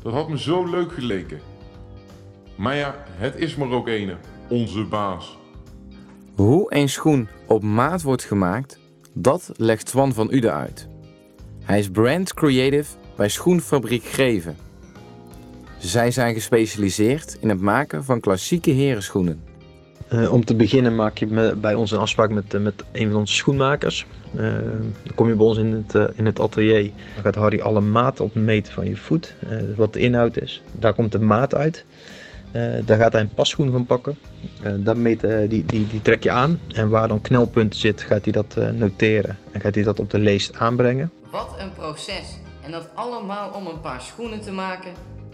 Dat 0.01 0.13
had 0.13 0.29
me 0.29 0.39
zo 0.39 0.65
leuk 0.65 0.91
geleken. 0.91 1.39
Maar 2.59 2.75
ja, 2.75 2.95
het 3.07 3.35
is 3.35 3.55
maar 3.55 3.69
ook 3.69 3.87
ene. 3.87 4.15
Onze 4.49 4.83
baas. 4.83 5.37
Hoe 6.35 6.73
een 6.75 6.89
schoen 6.89 7.27
op 7.47 7.63
maat 7.63 8.01
wordt 8.01 8.23
gemaakt, 8.23 8.79
dat 9.13 9.51
legt 9.55 9.85
Twan 9.85 10.13
van 10.13 10.31
Uden 10.33 10.53
uit. 10.53 10.87
Hij 11.63 11.79
is 11.79 11.89
brand 11.89 12.33
creative 12.33 12.95
bij 13.15 13.29
Schoenfabriek 13.29 14.03
Greven. 14.03 14.55
Zij 15.77 16.11
zijn 16.11 16.33
gespecialiseerd 16.33 17.37
in 17.39 17.49
het 17.49 17.61
maken 17.61 18.03
van 18.03 18.19
klassieke 18.19 18.71
herenschoenen. 18.71 19.43
Eh, 20.07 20.33
om 20.33 20.45
te 20.45 20.55
beginnen 20.55 20.95
maak 20.95 21.17
je 21.17 21.27
me- 21.27 21.55
bij 21.55 21.73
ons 21.73 21.91
een 21.91 21.99
afspraak 21.99 22.29
met, 22.29 22.53
eh, 22.53 22.61
met 22.61 22.83
een 22.91 23.09
van 23.11 23.19
onze 23.19 23.33
schoenmakers. 23.33 24.05
Eh, 24.35 24.41
dan 25.03 25.15
kom 25.15 25.27
je 25.27 25.35
bij 25.35 25.45
ons 25.45 25.57
in 25.57 25.85
het, 25.87 26.13
in 26.15 26.25
het 26.25 26.39
atelier. 26.39 26.91
Dan 27.13 27.23
gaat 27.23 27.35
Harry 27.35 27.59
alle 27.59 27.81
maten 27.81 28.23
opmeten 28.25 28.73
van 28.73 28.85
je 28.85 28.95
voet. 28.97 29.35
eh, 29.49 29.57
wat 29.75 29.93
de 29.93 29.99
inhoud 29.99 30.41
is. 30.41 30.61
Daar 30.71 30.93
komt 30.93 31.11
de 31.11 31.19
maat 31.19 31.55
uit. 31.55 31.85
Eh, 32.51 32.61
daar 32.85 32.97
gaat 32.97 33.11
hij 33.11 33.21
een 33.21 33.33
passchoen 33.33 33.71
van 33.71 33.85
pakken. 33.85 34.17
Eh, 34.63 34.73
dat 34.77 34.95
meet, 34.95 35.23
eh, 35.23 35.49
die, 35.49 35.65
die, 35.65 35.87
die 35.87 36.01
trek 36.01 36.23
je 36.23 36.31
aan. 36.31 36.59
En 36.73 36.89
waar 36.89 37.07
dan 37.07 37.21
knelpunten 37.21 37.79
zit, 37.79 38.01
gaat 38.01 38.23
hij 38.23 38.33
dat 38.33 38.55
eh, 38.57 38.69
noteren. 38.69 39.37
En 39.51 39.61
gaat 39.61 39.75
hij 39.75 39.83
dat 39.83 39.99
op 39.99 40.09
de 40.09 40.19
leest 40.19 40.55
aanbrengen. 40.55 41.11
Wat 41.31 41.55
een 41.59 41.73
proces. 41.73 42.37
En 42.61 42.71
dat 42.71 42.89
allemaal 42.93 43.51
om 43.51 43.67
een 43.67 43.81
paar 43.81 44.01
schoenen 44.01 44.41
te 44.41 44.51
maken. 44.51 44.91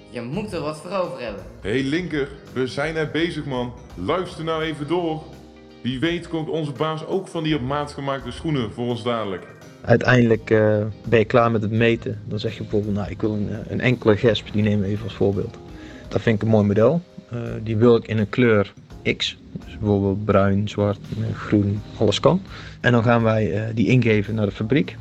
Je 0.10 0.22
moet 0.22 0.54
er 0.54 0.62
wat 0.62 0.78
voor 0.78 0.92
over 0.92 1.20
hebben. 1.20 1.44
Hé 1.62 1.70
hey 1.70 1.84
Linker, 1.84 2.28
we 2.54 2.68
zijn 2.68 2.96
er 2.96 3.10
bezig 3.12 3.46
man. 3.46 3.74
Luister 3.96 4.44
nou 4.44 4.64
even 4.64 4.88
door. 4.88 5.24
Wie 5.82 6.00
weet 6.00 6.28
komt 6.28 6.50
onze 6.50 6.72
baas 6.72 7.06
ook 7.06 7.28
van 7.28 7.44
die 7.44 7.56
op 7.56 7.62
maat 7.62 7.92
gemaakte 7.92 8.32
schoenen 8.32 8.72
voor 8.72 8.88
ons 8.88 9.04
dadelijk. 9.04 9.48
Uiteindelijk 9.82 10.50
eh, 10.50 10.78
ben 11.08 11.20
je 11.20 11.26
klaar 11.26 11.52
met 11.52 11.62
het 11.62 11.72
meten. 11.72 12.22
Dan 12.26 12.40
zeg 12.40 12.54
je 12.54 12.62
bijvoorbeeld, 12.62 12.96
nou, 12.96 13.10
ik 13.10 13.22
wil 13.22 13.34
een, 13.34 13.50
een 13.68 13.82
enkele 13.82 14.18
gesp, 14.18 14.48
die 14.52 14.64
nemen 14.64 14.80
we 14.80 14.88
even 14.88 15.04
als 15.04 15.16
voorbeeld. 15.16 15.58
Dat 16.16 16.24
vind 16.24 16.36
ik 16.36 16.42
een 16.42 16.50
mooi 16.50 16.68
model. 16.68 17.02
Eh, 17.30 17.40
die 17.64 17.78
wil 17.78 17.96
ik 17.96 18.08
in 18.08 18.18
een 18.18 18.30
kleur 18.30 18.74
X. 19.18 19.38
Dus 19.66 19.78
bijvoorbeeld 19.78 20.26
bruin, 20.26 20.70
zwart, 20.70 21.00
eh, 21.20 21.36
groen, 21.36 21.82
alles 21.98 22.20
kan. 22.20 22.42
En 22.80 22.92
dan 22.92 23.04
gaan 23.04 23.24
wij 23.24 23.54
eh, 23.54 23.76
die 23.76 23.88
ingeven 23.88 24.36
naar 24.36 24.46
de 24.46 24.52
fabriek. 24.52 24.98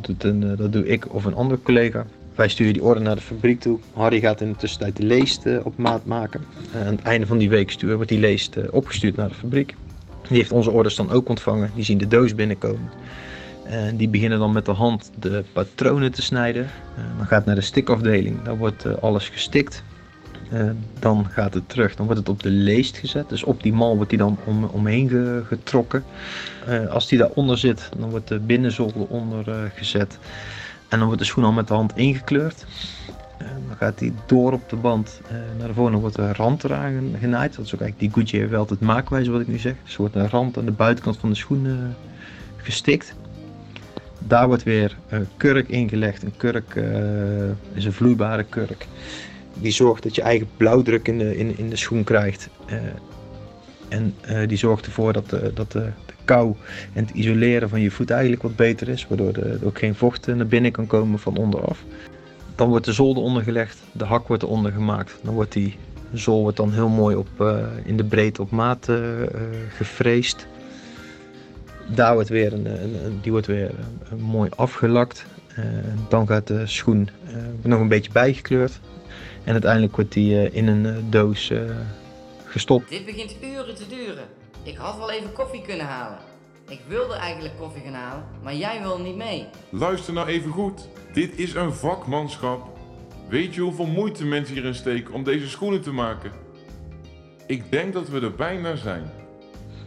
Dat, 0.00 0.24
een, 0.24 0.56
dat 0.56 0.72
doe 0.72 0.86
ik 0.86 1.14
of 1.14 1.24
een 1.24 1.34
andere 1.34 1.62
collega. 1.62 2.06
Wij 2.34 2.48
sturen 2.48 2.72
die 2.72 2.82
order 2.82 3.02
naar 3.02 3.14
de 3.14 3.20
fabriek 3.20 3.60
toe. 3.60 3.78
Harry 3.92 4.20
gaat 4.20 4.40
in 4.40 4.48
de 4.48 4.56
tussentijd 4.56 4.96
de 4.96 5.02
leest 5.02 5.46
op 5.62 5.76
maat 5.76 6.04
maken. 6.04 6.40
Aan 6.74 6.86
het 6.86 7.02
einde 7.02 7.26
van 7.26 7.38
die 7.38 7.48
week 7.48 7.70
sturen 7.70 7.96
wordt 7.96 8.10
die 8.10 8.20
leest 8.20 8.70
opgestuurd 8.70 9.16
naar 9.16 9.28
de 9.28 9.34
fabriek. 9.34 9.74
Die 10.28 10.36
heeft 10.36 10.52
onze 10.52 10.70
orders 10.70 10.96
dan 10.96 11.10
ook 11.10 11.28
ontvangen. 11.28 11.70
Die 11.74 11.84
zien 11.84 11.98
de 11.98 12.08
doos 12.08 12.34
binnenkomen. 12.34 12.90
En 13.64 13.96
die 13.96 14.08
beginnen 14.08 14.38
dan 14.38 14.52
met 14.52 14.64
de 14.64 14.72
hand 14.72 15.10
de 15.20 15.44
patronen 15.52 16.12
te 16.12 16.22
snijden. 16.22 16.66
Dan 17.16 17.26
gaat 17.26 17.38
het 17.38 17.46
naar 17.46 17.54
de 17.54 17.60
stikafdeling. 17.60 18.42
Daar 18.42 18.56
wordt 18.56 19.00
alles 19.00 19.28
gestikt. 19.28 19.82
Eh, 20.50 20.70
dan 20.98 21.26
gaat 21.30 21.54
het 21.54 21.68
terug. 21.68 21.94
Dan 21.96 22.06
wordt 22.06 22.20
het 22.20 22.28
op 22.28 22.42
de 22.42 22.50
leest 22.50 22.96
gezet. 22.96 23.28
Dus 23.28 23.44
op 23.44 23.62
die 23.62 23.72
mal 23.72 23.94
wordt 23.96 24.10
die 24.10 24.18
dan 24.18 24.38
om, 24.44 24.64
omheen 24.64 25.08
ge- 25.08 25.42
getrokken. 25.46 26.04
Eh, 26.66 26.86
als 26.86 27.08
die 27.08 27.18
daaronder 27.18 27.58
zit, 27.58 27.88
dan 27.98 28.10
wordt 28.10 28.28
de 28.28 28.38
binnenzool 28.38 28.92
eronder 28.96 29.50
eh, 29.50 29.56
gezet. 29.74 30.18
En 30.88 30.98
dan 30.98 31.06
wordt 31.06 31.20
de 31.20 31.26
schoen 31.26 31.44
al 31.44 31.52
met 31.52 31.68
de 31.68 31.74
hand 31.74 31.96
ingekleurd. 31.96 32.66
Dan 33.38 33.76
gaat 33.76 33.98
die 33.98 34.12
door 34.26 34.52
op 34.52 34.68
de 34.68 34.76
band 34.76 35.20
naar 35.58 35.74
voren. 35.74 35.98
wordt 35.98 36.16
de 36.16 36.32
rand 36.32 36.64
eraan 36.64 37.14
genaaid. 37.20 37.56
Dat 37.56 37.64
is 37.66 37.74
ook 37.74 37.80
eigenlijk 37.80 37.98
die 38.14 38.24
Goodyear 38.24 38.50
wel 38.50 38.66
het 38.68 38.80
maakwijze 38.80 39.30
wat 39.30 39.40
ik 39.40 39.46
nu 39.48 39.58
zeg. 39.58 39.74
Dus 39.84 39.92
er 39.92 40.00
wordt 40.00 40.14
een 40.14 40.28
rand 40.28 40.58
aan 40.58 40.64
de 40.64 40.70
buitenkant 40.70 41.16
van 41.16 41.28
de 41.28 41.34
schoen 41.34 41.94
gestikt. 42.56 43.14
Daar 44.18 44.46
wordt 44.46 44.62
weer 44.62 44.96
kurk 45.36 45.68
ingelegd. 45.68 46.22
Een 46.22 46.36
kurk 46.36 46.74
is 47.74 47.84
een 47.84 47.92
vloeibare 47.92 48.44
kurk. 48.44 48.86
Die 49.60 49.72
zorgt 49.72 50.02
dat 50.02 50.14
je 50.14 50.22
eigen 50.22 50.48
blauwdruk 50.56 51.08
in 51.08 51.18
de, 51.18 51.36
in, 51.36 51.58
in 51.58 51.68
de 51.70 51.76
schoen 51.76 52.04
krijgt. 52.04 52.48
Eh, 52.66 52.76
en 53.88 54.14
eh, 54.20 54.48
die 54.48 54.58
zorgt 54.58 54.86
ervoor 54.86 55.12
dat, 55.12 55.30
de, 55.30 55.50
dat 55.54 55.72
de, 55.72 55.80
de 56.06 56.12
kou 56.24 56.54
en 56.92 57.04
het 57.06 57.14
isoleren 57.14 57.68
van 57.68 57.80
je 57.80 57.90
voet 57.90 58.10
eigenlijk 58.10 58.42
wat 58.42 58.56
beter 58.56 58.88
is. 58.88 59.06
Waardoor 59.08 59.32
er 59.34 59.58
ook 59.64 59.78
geen 59.78 59.94
vocht 59.94 60.26
naar 60.26 60.46
binnen 60.46 60.70
kan 60.72 60.86
komen 60.86 61.18
van 61.18 61.36
onderaf. 61.36 61.84
Dan 62.54 62.68
wordt 62.68 62.84
de 62.84 62.92
zool 62.92 63.16
eronder 63.16 63.42
gelegd. 63.42 63.78
De 63.92 64.04
hak 64.04 64.28
wordt 64.28 64.42
eronder 64.42 64.72
gemaakt. 64.72 65.18
Dan 65.22 65.34
wordt 65.34 65.52
die 65.52 65.76
zool 66.12 66.40
wordt 66.42 66.56
dan 66.56 66.72
heel 66.72 66.88
mooi 66.88 67.16
op, 67.16 67.28
eh, 67.40 67.56
in 67.84 67.96
de 67.96 68.04
breedte 68.04 68.42
op 68.42 68.50
maat 68.50 68.88
eh, 68.88 69.22
eh, 69.22 69.28
gefreesd. 69.76 70.46
Weer 72.28 72.52
een, 72.52 72.66
een, 72.82 73.04
een- 73.04 73.18
die 73.22 73.32
wordt 73.32 73.46
weer 73.46 73.70
eh, 73.70 74.18
mooi 74.18 74.50
afgelakt. 74.56 75.26
Eh, 75.54 75.64
dan 76.08 76.26
gaat 76.26 76.46
de 76.46 76.66
schoen 76.66 77.08
eh, 77.26 77.34
nog 77.62 77.80
een 77.80 77.88
beetje 77.88 78.12
bijgekleurd. 78.12 78.80
En 79.46 79.52
uiteindelijk 79.52 79.96
wordt 79.96 80.12
die 80.12 80.40
eh, 80.40 80.56
in 80.56 80.66
een 80.66 80.86
eh, 80.86 80.92
doos 81.10 81.50
eh, 81.50 81.60
gestopt. 82.44 82.88
Dit 82.88 83.04
begint 83.04 83.36
uren 83.42 83.74
te 83.74 83.86
duren. 83.88 84.24
Ik 84.62 84.76
had 84.76 84.98
wel 84.98 85.10
even 85.10 85.32
koffie 85.32 85.62
kunnen 85.62 85.86
halen. 85.86 86.18
Ik 86.68 86.80
wilde 86.88 87.14
eigenlijk 87.14 87.54
koffie 87.58 87.82
gaan 87.82 87.92
halen, 87.92 88.24
maar 88.42 88.54
jij 88.54 88.80
wil 88.82 88.98
niet 88.98 89.16
mee. 89.16 89.46
Luister 89.70 90.12
nou 90.12 90.28
even 90.28 90.50
goed. 90.50 90.88
Dit 91.12 91.38
is 91.38 91.54
een 91.54 91.72
vakmanschap. 91.72 92.78
Weet 93.28 93.54
je 93.54 93.60
hoeveel 93.60 93.86
moeite 93.86 94.24
mensen 94.24 94.54
hierin 94.54 94.74
steken 94.74 95.14
om 95.14 95.24
deze 95.24 95.48
schoenen 95.48 95.80
te 95.80 95.92
maken? 95.92 96.30
Ik 97.46 97.70
denk 97.70 97.92
dat 97.92 98.08
we 98.08 98.20
er 98.20 98.34
bijna 98.34 98.76
zijn. 98.76 99.10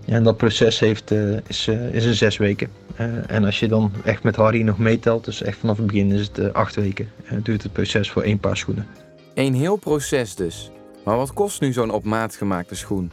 Ja, 0.05 0.15
en 0.15 0.23
dat 0.23 0.37
proces 0.37 0.79
heeft, 0.79 1.11
eh, 1.11 1.37
is, 1.47 1.67
is 1.91 2.05
een 2.05 2.15
zes 2.15 2.37
weken. 2.37 2.69
Eh, 2.95 3.31
en 3.31 3.45
als 3.45 3.59
je 3.59 3.67
dan 3.67 3.91
echt 4.03 4.23
met 4.23 4.35
Harry 4.35 4.61
nog 4.61 4.77
meetelt, 4.77 5.25
dus 5.25 5.41
echt 5.41 5.57
vanaf 5.57 5.77
het 5.77 5.85
begin 5.85 6.11
is 6.11 6.29
het 6.33 6.53
acht 6.53 6.75
weken. 6.75 7.09
duurt 7.43 7.63
het 7.63 7.73
proces 7.73 8.11
voor 8.11 8.21
één 8.21 8.39
paar 8.39 8.57
schoenen. 8.57 8.87
Een 9.33 9.53
heel 9.53 9.75
proces 9.75 10.35
dus. 10.35 10.71
Maar 11.05 11.17
wat 11.17 11.33
kost 11.33 11.61
nu 11.61 11.73
zo'n 11.73 11.91
op 11.91 12.03
maat 12.03 12.35
gemaakte 12.35 12.75
schoen? 12.75 13.11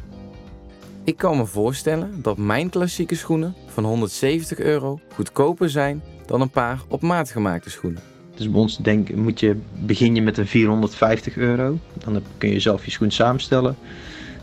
Ik 1.04 1.16
kan 1.16 1.36
me 1.36 1.46
voorstellen 1.46 2.22
dat 2.22 2.36
mijn 2.36 2.70
klassieke 2.70 3.14
schoenen 3.14 3.54
van 3.66 3.84
170 3.84 4.58
euro 4.58 5.00
goedkoper 5.14 5.70
zijn 5.70 6.02
dan 6.26 6.40
een 6.40 6.50
paar 6.50 6.80
op 6.88 7.02
maat 7.02 7.30
gemaakte 7.30 7.70
schoenen. 7.70 8.02
Dus 8.36 8.50
bij 8.50 8.60
ons 8.60 8.76
denk, 8.76 9.14
moet 9.14 9.40
je, 9.40 9.56
begin 9.84 10.14
je 10.14 10.22
met 10.22 10.38
een 10.38 10.46
450 10.46 11.36
euro. 11.36 11.78
Dan 12.04 12.22
kun 12.38 12.50
je 12.50 12.60
zelf 12.60 12.84
je 12.84 12.90
schoen 12.90 13.10
samenstellen. 13.10 13.76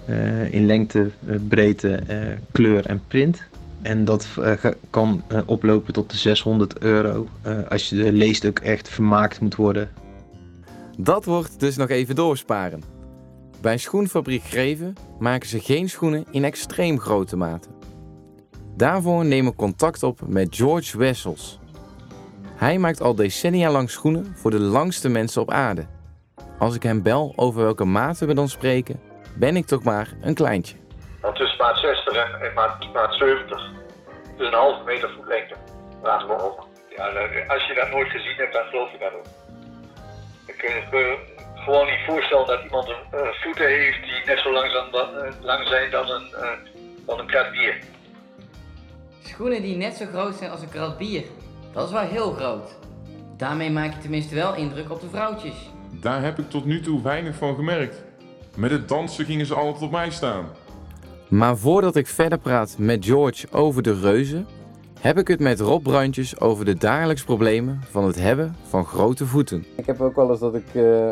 eh, 0.06 0.54
in 0.54 0.66
lengte, 0.66 1.10
eh, 1.28 1.36
breedte, 1.48 1.96
eh, 1.96 2.18
kleur 2.52 2.86
en 2.86 3.02
print. 3.08 3.44
En 3.82 4.06
dat 4.06 4.28
kan 4.90 5.24
oplopen 5.46 5.94
tot 5.94 6.12
de 6.12 6.18
600 6.18 6.80
euro. 6.80 7.28
als 7.70 7.90
je 7.90 7.96
de 7.96 8.12
leest 8.12 8.46
ook 8.46 8.60
echt 8.60 8.90
vermaakt 8.90 9.40
moet 9.40 9.56
worden. 9.56 9.90
Dat 10.98 11.26
wordt 11.26 11.60
dus 11.60 11.78
nog 11.78 11.90
even 11.90 12.16
doorsparen. 12.16 12.84
Bij 13.62 13.78
Schoenfabriek 13.78 14.44
Greven 14.44 14.94
maken 15.20 15.48
ze 15.48 15.60
geen 15.60 15.90
schoenen 15.90 16.26
in 16.32 16.44
extreem 16.44 17.00
grote 17.00 17.36
maten. 17.36 17.72
Daarvoor 18.76 19.26
nemen 19.26 19.52
we 19.52 19.58
contact 19.58 20.04
op 20.04 20.20
met 20.28 20.56
George 20.56 20.98
Wessels. 20.98 21.60
Hij 22.56 22.78
maakt 22.78 23.02
al 23.02 23.16
decennia 23.16 23.72
lang 23.72 23.90
schoenen 23.90 24.36
voor 24.36 24.52
de 24.52 24.60
langste 24.60 25.10
mensen 25.10 25.42
op 25.42 25.52
aarde. 25.52 25.86
Als 26.60 26.76
ik 26.76 26.84
hem 26.84 27.02
bel 27.02 27.34
over 27.36 27.64
welke 27.64 27.86
maten 27.86 28.28
we 28.28 28.34
dan 28.34 28.50
spreken, 28.50 29.00
ben 29.36 29.56
ik 29.56 29.66
toch 29.66 29.84
maar 29.84 30.14
een 30.22 30.34
kleintje. 30.34 30.76
Want 31.22 31.36
tussen 31.36 31.58
maat 31.58 31.78
60 31.78 32.16
en 32.42 32.54
maat, 32.54 32.94
maat 32.94 33.14
70. 33.14 33.72
Dus 34.38 34.48
een 34.48 34.54
halve 34.54 34.84
meter 34.84 35.10
voetlengte. 35.16 35.56
Laten 36.04 36.28
we 36.28 36.34
op. 36.34 36.68
Ja, 36.98 37.12
nou, 37.12 37.48
als 37.48 37.68
je 37.68 37.74
dat 37.74 37.92
nooit 37.92 38.10
gezien 38.10 38.36
hebt, 38.36 38.54
dan 38.54 38.64
geloof 38.64 38.92
je 38.92 38.98
dat 38.98 39.14
ook. 39.14 39.43
Ik 40.46 40.58
kan 40.58 41.00
me 41.00 41.18
gewoon 41.56 41.86
niet 41.86 42.06
voorstellen 42.08 42.48
dat 42.48 42.64
iemand 42.64 42.88
een, 42.88 43.20
eh, 43.20 43.28
voeten 43.28 43.68
heeft 43.68 44.04
die 44.04 44.26
net 44.26 44.40
zo 44.40 44.54
lang 44.54 44.72
zijn 44.72 44.92
dan, 44.92 45.18
eh, 45.18 45.32
lang 45.42 45.68
zijn 45.68 45.92
dan 45.92 46.10
een, 46.10 46.34
eh, 46.34 46.50
dan 47.06 47.20
een 47.20 47.28
krat 47.28 47.52
bier. 47.52 47.78
Schoenen 49.24 49.62
die 49.62 49.76
net 49.78 49.94
zo 49.94 50.06
groot 50.06 50.36
zijn 50.36 50.52
als 50.52 50.62
een 50.62 50.70
krat 50.70 50.98
bier. 50.98 51.24
Dat 51.74 51.86
is 51.88 51.94
wel 51.94 52.02
heel 52.02 52.32
groot. 52.32 52.78
Daarmee 53.38 53.72
maak 53.72 53.94
je 53.94 54.00
tenminste 54.00 54.36
wel 54.36 54.56
indruk 54.56 54.92
op 54.92 55.02
de 55.02 55.10
vrouwtjes. 55.10 55.56
Daar 55.92 56.22
heb 56.22 56.40
ik 56.40 56.50
tot 56.50 56.66
nu 56.66 56.82
toe 56.82 57.02
weinig 57.02 57.36
van 57.36 57.56
gemerkt. 57.56 58.04
Met 58.56 58.72
het 58.72 58.88
dansen 58.88 59.26
gingen 59.26 59.46
ze 59.46 59.54
altijd 59.56 59.84
op 59.84 59.92
mij 59.92 60.12
staan. 60.12 60.52
Maar 61.28 61.58
voordat 61.58 61.96
ik 61.96 62.08
verder 62.08 62.38
praat 62.38 62.76
met 62.78 63.06
George 63.06 63.48
over 63.52 63.84
de 63.84 64.00
reuzen, 64.00 64.48
heb 65.04 65.18
ik 65.18 65.28
het 65.28 65.40
met 65.40 65.60
Rob 65.60 65.84
Bruintjes 65.84 66.40
over 66.40 66.66
de 66.66 66.76
dagelijks 66.76 67.24
problemen 67.24 67.82
van 67.90 68.06
het 68.06 68.20
hebben 68.20 68.56
van 68.68 68.86
grote 68.86 69.26
voeten. 69.26 69.66
Ik 69.76 69.86
heb 69.86 70.02
ook 70.02 70.16
wel 70.16 70.30
eens 70.30 70.40
dat 70.40 70.56
ik 70.56 70.68
eh, 70.74 71.10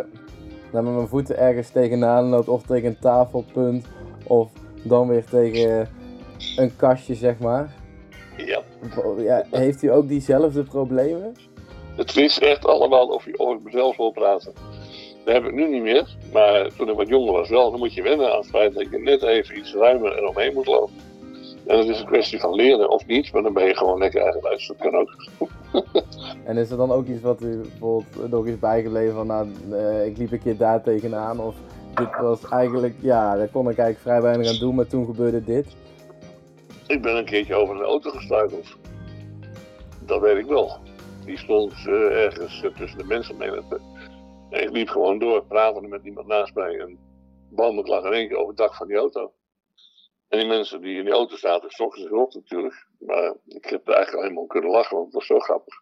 met 0.71 0.83
mijn 0.83 1.07
voeten 1.07 1.37
ergens 1.37 1.69
tegenaan 1.69 2.25
loop, 2.25 2.47
of 2.47 2.63
tegen 2.63 2.87
een 2.87 2.99
tafelpunt, 2.99 3.85
of 4.23 4.51
dan 4.83 5.07
weer 5.07 5.25
tegen 5.25 5.89
een 6.55 6.75
kastje, 6.75 7.15
zeg 7.15 7.39
maar. 7.39 7.73
Ja. 8.37 8.61
Ja, 9.17 9.45
heeft 9.51 9.81
u 9.81 9.91
ook 9.91 10.07
diezelfde 10.07 10.63
problemen? 10.63 11.35
Het 11.95 12.17
is 12.17 12.39
echt 12.39 12.65
allemaal 12.65 13.07
of 13.07 13.25
je 13.25 13.39
over 13.39 13.61
mezelf 13.63 13.97
wil 13.97 14.11
praten. 14.11 14.53
Dat 15.25 15.33
heb 15.33 15.45
ik 15.45 15.53
nu 15.53 15.69
niet 15.69 15.83
meer, 15.83 16.15
maar 16.33 16.69
toen 16.77 16.89
ik 16.89 16.95
wat 16.95 17.07
jonger 17.07 17.33
was 17.33 17.49
wel. 17.49 17.71
Dan 17.71 17.79
moet 17.79 17.93
je 17.93 18.01
wennen 18.01 18.31
aan 18.31 18.39
het 18.39 18.49
feit 18.49 18.73
dat 18.73 18.87
je 18.91 18.99
net 18.99 19.21
even 19.21 19.57
iets 19.57 19.73
ruimer 19.73 20.17
eromheen 20.17 20.53
moet 20.53 20.67
lopen. 20.67 21.10
En 21.71 21.77
het 21.77 21.87
is 21.87 21.99
een 21.99 22.05
kwestie 22.05 22.39
van 22.39 22.53
leren 22.53 22.89
of 22.89 23.05
niet, 23.05 23.33
maar 23.33 23.41
dan 23.41 23.53
ben 23.53 23.65
je 23.65 23.75
gewoon 23.75 23.97
lekker 23.97 24.21
eigenwijs. 24.21 24.67
Dat 24.67 24.77
kan 24.77 24.95
ook. 24.95 25.15
En 26.45 26.57
is 26.57 26.71
er 26.71 26.77
dan 26.77 26.91
ook 26.91 27.07
iets 27.07 27.21
wat 27.21 27.41
u 27.41 27.57
bijvoorbeeld 27.57 28.31
nog 28.31 28.45
is 28.45 28.59
bijgebleven 28.59 29.15
van, 29.15 29.27
nou, 29.27 29.47
eh, 29.71 30.05
ik 30.05 30.17
liep 30.17 30.31
een 30.31 30.41
keer 30.41 30.57
daar 30.57 30.83
tegenaan, 30.83 31.39
of 31.39 31.55
dit 31.93 32.19
was 32.21 32.49
eigenlijk, 32.49 32.95
ja, 33.01 33.35
daar 33.35 33.47
kon 33.47 33.69
ik 33.69 33.77
eigenlijk 33.77 33.99
vrij 33.99 34.21
weinig 34.21 34.49
aan 34.49 34.59
doen, 34.59 34.75
maar 34.75 34.87
toen 34.87 35.05
gebeurde 35.05 35.43
dit. 35.43 35.75
Ik 36.87 37.01
ben 37.01 37.17
een 37.17 37.25
keertje 37.25 37.55
over 37.55 37.75
een 37.75 37.85
auto 37.85 38.09
gestruikeld. 38.09 38.77
Dat 40.05 40.21
weet 40.21 40.37
ik 40.37 40.45
wel. 40.45 40.77
Die 41.25 41.37
stond 41.37 41.73
eh, 41.85 42.23
ergens 42.23 42.63
eh, 42.63 42.75
tussen 42.75 42.97
de 42.97 43.05
mensenmenigte. 43.05 43.79
En 44.49 44.63
ik 44.63 44.71
liep 44.71 44.89
gewoon 44.89 45.19
door, 45.19 45.45
pratende 45.45 45.87
met 45.87 46.03
iemand 46.03 46.27
naast 46.27 46.55
mij. 46.55 46.79
En 46.79 46.97
bam, 47.49 47.79
ik 47.79 47.87
lag 47.87 48.03
in 48.05 48.13
één 48.13 48.27
keer 48.27 48.37
over 48.37 48.49
het 48.49 48.57
dak 48.57 48.75
van 48.75 48.87
die 48.87 48.97
auto. 48.97 49.31
En 50.31 50.39
die 50.39 50.47
mensen 50.47 50.81
die 50.81 50.97
in 50.97 51.03
die 51.03 51.13
auto 51.13 51.35
zaten, 51.35 51.69
schrokken 51.69 52.01
zich 52.01 52.11
op 52.11 52.33
natuurlijk. 52.33 52.87
Maar 52.99 53.33
ik 53.47 53.65
heb 53.65 53.87
er 53.87 53.93
eigenlijk 53.93 54.23
helemaal 54.23 54.43
om 54.43 54.49
kunnen 54.49 54.71
lachen, 54.71 54.95
want 54.95 55.05
het 55.05 55.15
was 55.15 55.25
zo 55.25 55.39
grappig. 55.39 55.81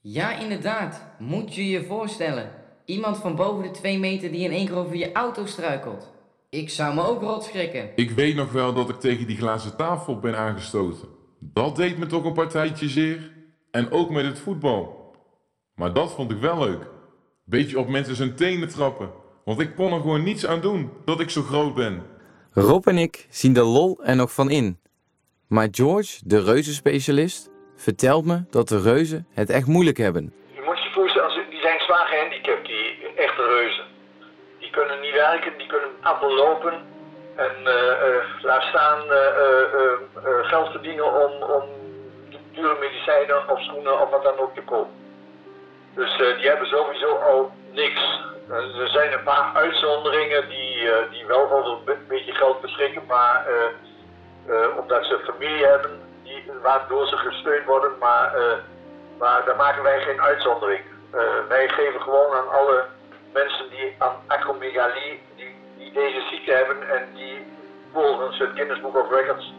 Ja, 0.00 0.38
inderdaad. 0.38 1.14
Moet 1.18 1.54
je 1.54 1.68
je 1.68 1.84
voorstellen. 1.84 2.50
Iemand 2.84 3.16
van 3.16 3.36
boven 3.36 3.62
de 3.62 3.70
2 3.70 3.98
meter 3.98 4.30
die 4.30 4.44
in 4.44 4.50
één 4.50 4.66
keer 4.66 4.76
over 4.76 4.96
je 4.96 5.12
auto 5.12 5.46
struikelt. 5.46 6.12
Ik 6.50 6.70
zou 6.70 6.94
me 6.94 7.02
ook 7.02 7.22
rot 7.22 7.44
schrikken. 7.44 7.90
Ik 7.94 8.10
weet 8.10 8.34
nog 8.34 8.52
wel 8.52 8.74
dat 8.74 8.88
ik 8.88 9.00
tegen 9.00 9.26
die 9.26 9.36
glazen 9.36 9.76
tafel 9.76 10.18
ben 10.18 10.36
aangestoten. 10.36 11.08
Dat 11.40 11.76
deed 11.76 11.98
me 11.98 12.06
toch 12.06 12.24
een 12.24 12.32
partijtje 12.32 12.88
zeer. 12.88 13.32
En 13.70 13.90
ook 13.90 14.10
met 14.10 14.24
het 14.24 14.38
voetbal. 14.38 15.14
Maar 15.74 15.92
dat 15.92 16.12
vond 16.12 16.30
ik 16.30 16.38
wel 16.38 16.58
leuk. 16.58 16.90
Beetje 17.44 17.78
op 17.78 17.88
mensen 17.88 18.16
zijn 18.16 18.36
tenen 18.36 18.68
trappen. 18.68 19.10
Want 19.44 19.60
ik 19.60 19.74
kon 19.74 19.92
er 19.92 20.00
gewoon 20.00 20.22
niets 20.22 20.46
aan 20.46 20.60
doen 20.60 20.90
dat 21.04 21.20
ik 21.20 21.30
zo 21.30 21.42
groot 21.42 21.74
ben. 21.74 22.14
Rob 22.58 22.86
en 22.86 22.98
ik 22.98 23.26
zien 23.30 23.52
de 23.52 23.62
lol 23.62 23.98
er 24.02 24.16
nog 24.16 24.32
van 24.32 24.50
in. 24.50 24.78
Maar 25.48 25.68
George, 25.70 26.20
de 26.24 26.42
reuzenspecialist, 26.42 27.50
vertelt 27.76 28.24
me 28.24 28.44
dat 28.50 28.68
de 28.68 28.80
reuzen 28.80 29.26
het 29.34 29.50
echt 29.50 29.66
moeilijk 29.66 29.96
hebben. 29.96 30.32
Je 30.54 30.62
moet 30.64 30.82
je 30.82 30.90
voorstellen, 30.90 31.50
die 31.50 31.60
zijn 31.60 31.80
zwaar 31.80 32.06
gehandicapt, 32.06 32.66
die 32.66 33.08
echte 33.16 33.42
reuzen. 33.42 33.84
Die 34.58 34.70
kunnen 34.70 35.00
niet 35.00 35.12
werken, 35.12 35.52
die 35.58 35.66
kunnen 35.66 35.88
amper 36.02 36.34
lopen. 36.34 36.72
En 37.34 37.56
eh, 37.64 37.90
eh, 37.90 38.24
laat 38.42 38.62
staan 38.62 39.00
eh, 39.12 40.48
geld 40.52 40.70
verdienen 40.70 41.12
om, 41.24 41.32
om 41.42 41.64
dure 42.52 42.76
medicijnen 42.80 43.50
of 43.50 43.60
schoenen 43.60 44.00
of 44.00 44.10
wat 44.10 44.22
dan 44.22 44.38
ook 44.38 44.54
te 44.54 44.62
kopen. 44.62 44.94
Dus 45.94 46.16
die 46.16 46.48
hebben 46.48 46.66
sowieso 46.66 47.16
al 47.16 47.50
niks. 47.72 48.24
Eh, 48.50 48.80
er 48.80 48.88
zijn 48.88 49.12
een 49.12 49.22
paar 49.22 49.50
uitzonderingen 49.54 50.48
die, 50.48 50.90
eh, 50.90 51.10
die 51.10 51.26
wel 51.26 51.52
over 51.52 51.72
een 51.72 51.84
be- 51.84 52.04
beetje 52.08 52.32
geld 52.32 52.60
beschikken, 52.60 53.02
maar 53.08 53.46
eh, 53.46 54.78
omdat 54.78 55.04
ze 55.04 55.18
familie 55.24 55.64
hebben, 55.66 55.90
die, 56.22 56.42
waardoor 56.62 57.06
ze 57.06 57.16
gesteund 57.16 57.64
worden, 57.66 57.90
maar, 58.00 58.32
maar 59.18 59.42
daar 59.46 59.56
maken 59.56 59.82
wij 59.82 60.00
geen 60.00 60.20
uitzondering. 60.20 60.80
Wij 61.48 61.68
geven 61.68 62.00
gewoon 62.00 62.32
aan 62.34 62.48
alle 62.50 62.84
mensen 63.32 63.70
die 63.70 63.94
aan 63.98 64.16
acromegalie, 64.26 65.20
die, 65.36 65.54
die 65.78 65.92
deze 65.92 66.20
ziekte 66.30 66.52
hebben 66.52 66.88
en 66.88 67.02
die 67.14 67.46
volgens 67.92 68.38
het 68.38 68.50
Guinness 68.54 68.80
Book 68.80 68.96
of 68.96 69.10
Records 69.10 69.54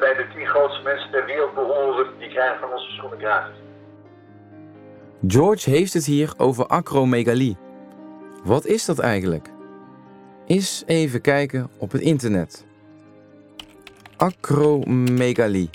bij 0.00 0.14
de 0.14 0.26
tien 0.34 0.46
grootste 0.46 0.82
mensen 0.82 1.10
ter 1.10 1.24
wereld 1.24 1.54
behoren, 1.54 2.06
die 2.18 2.28
krijgen 2.28 2.58
van 2.60 2.72
onze 2.72 2.90
schoenen 2.90 3.18
gratis. 3.18 3.56
George 5.26 5.70
heeft 5.70 5.92
het 5.94 6.04
hier 6.06 6.32
over 6.36 6.66
acromegalie. 6.66 7.56
Wat 8.44 8.66
is 8.66 8.84
dat 8.84 8.98
eigenlijk? 8.98 9.50
Eens 10.46 10.82
even 10.86 11.20
kijken 11.20 11.70
op 11.78 11.92
het 11.92 12.02
internet. 12.02 12.66
Acromegalie. 14.16 15.70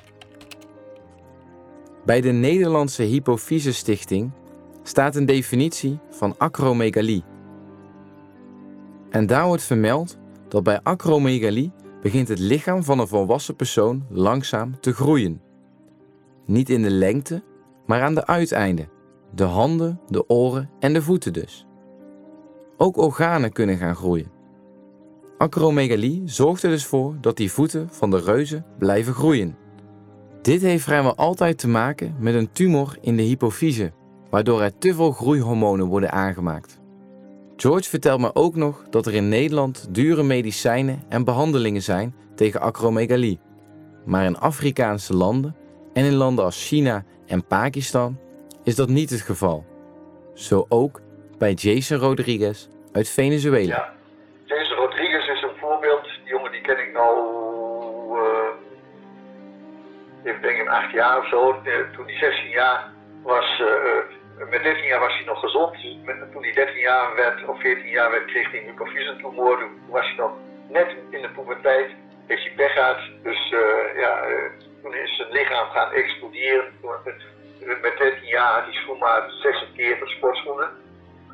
Bij 2.06 2.22
de 2.22 2.32
Nederlandse 2.32 3.04
Hypofyse 3.04 3.74
Stichting 3.74 4.32
staat 4.84 5.16
een 5.16 5.26
definitie 5.26 6.00
van 6.10 6.38
acromegalie. 6.38 7.24
En 9.10 9.26
daar 9.26 9.46
wordt 9.46 9.64
vermeld 9.64 10.18
dat 10.48 10.64
bij 10.64 10.80
acromegalie 10.82 11.72
begint 12.02 12.28
het 12.28 12.40
lichaam 12.40 12.84
van 12.84 13.00
een 13.00 13.08
volwassen 13.08 13.56
persoon 13.56 14.06
langzaam 14.10 14.80
te 14.80 14.94
groeien. 14.94 15.42
Niet 16.46 16.70
in 16.70 16.82
de 16.82 16.92
lengte, 16.92 17.44
maar 17.86 18.02
aan 18.02 18.16
de 18.16 18.26
uiteinden. 18.26 18.90
De 19.36 19.44
handen, 19.44 20.00
de 20.08 20.30
oren 20.30 20.70
en 20.80 20.94
de 20.94 21.02
voeten 21.02 21.34
dus. 21.34 21.66
Ook 22.84 22.98
organen 22.98 23.52
kunnen 23.52 23.78
gaan 23.78 23.96
groeien. 23.96 24.32
Acromegalie 25.38 26.22
zorgt 26.26 26.64
er 26.64 26.70
dus 26.70 26.86
voor 26.86 27.16
dat 27.22 27.38
die 27.38 27.52
voeten 27.52 27.90
van 27.92 28.12
de 28.12 28.20
reuzen 28.20 28.66
blijven 28.78 29.14
groeien. 29.14 29.56
Dit 30.42 30.62
heeft 30.62 30.84
vrijwel 30.84 31.16
altijd 31.16 31.58
te 31.58 31.68
maken 31.68 32.16
met 32.20 32.34
een 32.34 32.52
tumor 32.52 32.98
in 33.02 33.16
de 33.16 33.24
hypofyse, 33.24 33.92
waardoor 34.30 34.62
er 34.62 34.78
te 34.78 34.94
veel 34.94 35.12
groeihormonen 35.12 35.86
worden 35.86 36.12
aangemaakt. 36.12 36.80
George 37.56 37.90
vertelt 37.90 38.20
me 38.20 38.36
ook 38.36 38.56
nog 38.56 38.84
dat 38.90 39.06
er 39.06 39.14
in 39.14 39.30
Nederland 39.30 39.88
dure 39.90 40.24
medicijnen 40.24 41.04
en 41.10 41.24
behandelingen 41.24 41.84
zijn 41.84 42.16
tegen 42.36 42.62
acromegalie. 42.62 43.40
Maar 44.06 44.26
in 44.26 44.38
Afrikaanse 44.38 45.16
landen 45.16 45.56
en 45.94 46.06
in 46.06 46.14
landen 46.14 46.46
als 46.46 46.68
China 46.68 47.04
en 47.26 47.48
Pakistan 47.48 48.18
is 48.64 48.76
dat 48.76 48.90
niet 48.90 49.10
het 49.10 49.22
geval. 49.22 49.66
Zo 50.34 50.66
ook 50.70 51.02
bij 51.38 51.54
Jason 51.54 51.98
Rodriguez 51.98 52.68
uit 52.94 53.10
Venezuela. 53.10 53.76
Ja. 53.76 53.94
Jason 54.46 54.78
Rodriguez 54.78 55.28
is 55.28 55.42
een 55.42 55.58
voorbeeld. 55.60 56.04
Die 56.04 56.34
jongen 56.34 56.52
die 56.52 56.62
ken 56.62 56.80
ik 56.80 56.94
nou, 56.94 57.18
uh, 58.20 58.50
ik 60.34 60.42
denk 60.42 60.60
een 60.60 60.70
acht 60.70 60.92
jaar 60.92 61.18
of 61.18 61.28
zo. 61.28 61.62
Eh, 61.64 61.74
toen 61.96 62.06
hij 62.06 62.16
16 62.16 62.50
jaar 62.50 62.92
was, 63.24 63.60
uh, 63.60 64.50
met 64.50 64.64
13 64.64 64.84
jaar 64.86 65.00
was 65.00 65.16
hij 65.16 65.26
nog 65.26 65.40
gezond. 65.40 65.76
Toen 66.32 66.44
hij 66.44 66.54
13 66.54 66.80
jaar 66.80 67.16
werd, 67.16 67.46
of 67.46 67.60
14 67.60 67.90
jaar 67.90 68.12
werd, 68.12 68.26
kreeg 68.26 68.52
hij 68.52 68.60
een 68.60 68.66
mucofysentumor. 68.66 69.60
Toen 69.60 69.80
was 69.90 70.06
hij 70.06 70.16
nog 70.16 70.32
net 70.70 70.96
in 71.10 71.22
de 71.22 71.30
puberteit. 71.30 71.90
Heeft 72.28 72.44
hij 72.44 72.54
pech 72.56 72.74
gehad. 72.74 73.00
Dus 73.24 73.52
uh, 73.52 74.00
ja, 74.02 74.24
toen 74.82 74.96
is 74.96 75.16
zijn 75.16 75.32
lichaam 75.32 75.70
gaan 75.70 75.92
exploderen. 75.92 76.66
Met 77.82 77.98
13 77.98 78.28
jaar 78.28 78.54
had 78.54 78.64
hij 78.64 78.74
schoenmaat 78.74 79.32
46 79.32 80.10
sportschoenen. 80.10 80.83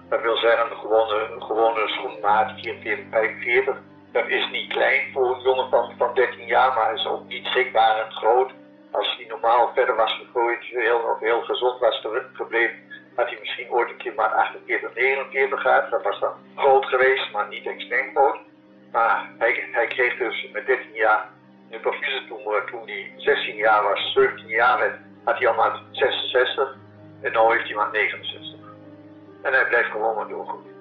Dat 0.10 0.22
wil 0.22 0.38
zeggen, 0.38 0.72
een 0.72 0.78
gewone, 0.78 1.36
gewone 1.40 1.88
schoenmaat 1.88 2.52
44, 2.62 3.06
45. 3.12 3.78
Dat 4.12 4.28
is 4.28 4.50
niet 4.52 4.70
klein 4.70 5.12
voor 5.14 5.36
een 5.36 5.42
jongen 5.42 5.70
van, 5.70 5.94
van 5.98 6.14
13 6.14 6.46
jaar, 6.46 6.74
maar 6.74 6.94
is 6.94 7.06
ook 7.08 7.28
niet 7.28 7.46
en 7.46 8.12
groot. 8.12 8.52
Als 8.92 9.16
hij 9.18 9.26
normaal 9.28 9.72
verder 9.74 9.96
was 9.96 10.14
gegroeid, 10.14 10.64
heel, 10.64 11.18
heel 11.20 11.42
gezond 11.42 11.80
was 11.80 12.02
gebleven, 12.34 12.78
had 13.16 13.30
hij 13.30 13.38
misschien 13.40 13.72
ooit 13.72 13.90
een 13.90 13.98
keer 13.98 14.14
maar 14.16 14.30
48, 14.30 14.94
49 14.94 15.62
gehad. 15.62 15.90
Dat 15.90 16.04
was 16.04 16.20
dan 16.20 16.34
groot 16.56 16.86
geweest, 16.86 17.32
maar 17.32 17.48
niet 17.48 17.68
extreem 17.68 18.16
groot. 18.16 18.38
Maar 18.92 19.30
hij, 19.38 19.68
hij 19.72 19.88
kreeg 19.88 20.18
dus 20.18 20.50
met 20.52 20.66
13 20.66 20.94
jaar 20.94 21.30
een 21.70 22.26
tumor. 22.28 22.66
Toen 22.66 22.82
hij 22.86 23.14
16 23.18 23.56
jaar 23.56 23.84
was, 23.84 24.12
17 24.14 24.48
jaar 24.48 24.80
werd, 24.80 25.00
had 25.24 25.38
hij 25.38 25.48
al 25.48 25.56
maar 25.56 25.82
66 25.92 26.76
en 27.22 27.32
nu 27.32 27.38
heeft 27.52 27.66
hij 27.66 27.76
maar 27.76 27.92
69. 27.92 28.49
En 29.42 29.54
hij 29.54 29.66
blijft 29.68 29.92
gewoon 29.92 30.16
maar 30.16 30.28
doorgroeien. 30.28 30.74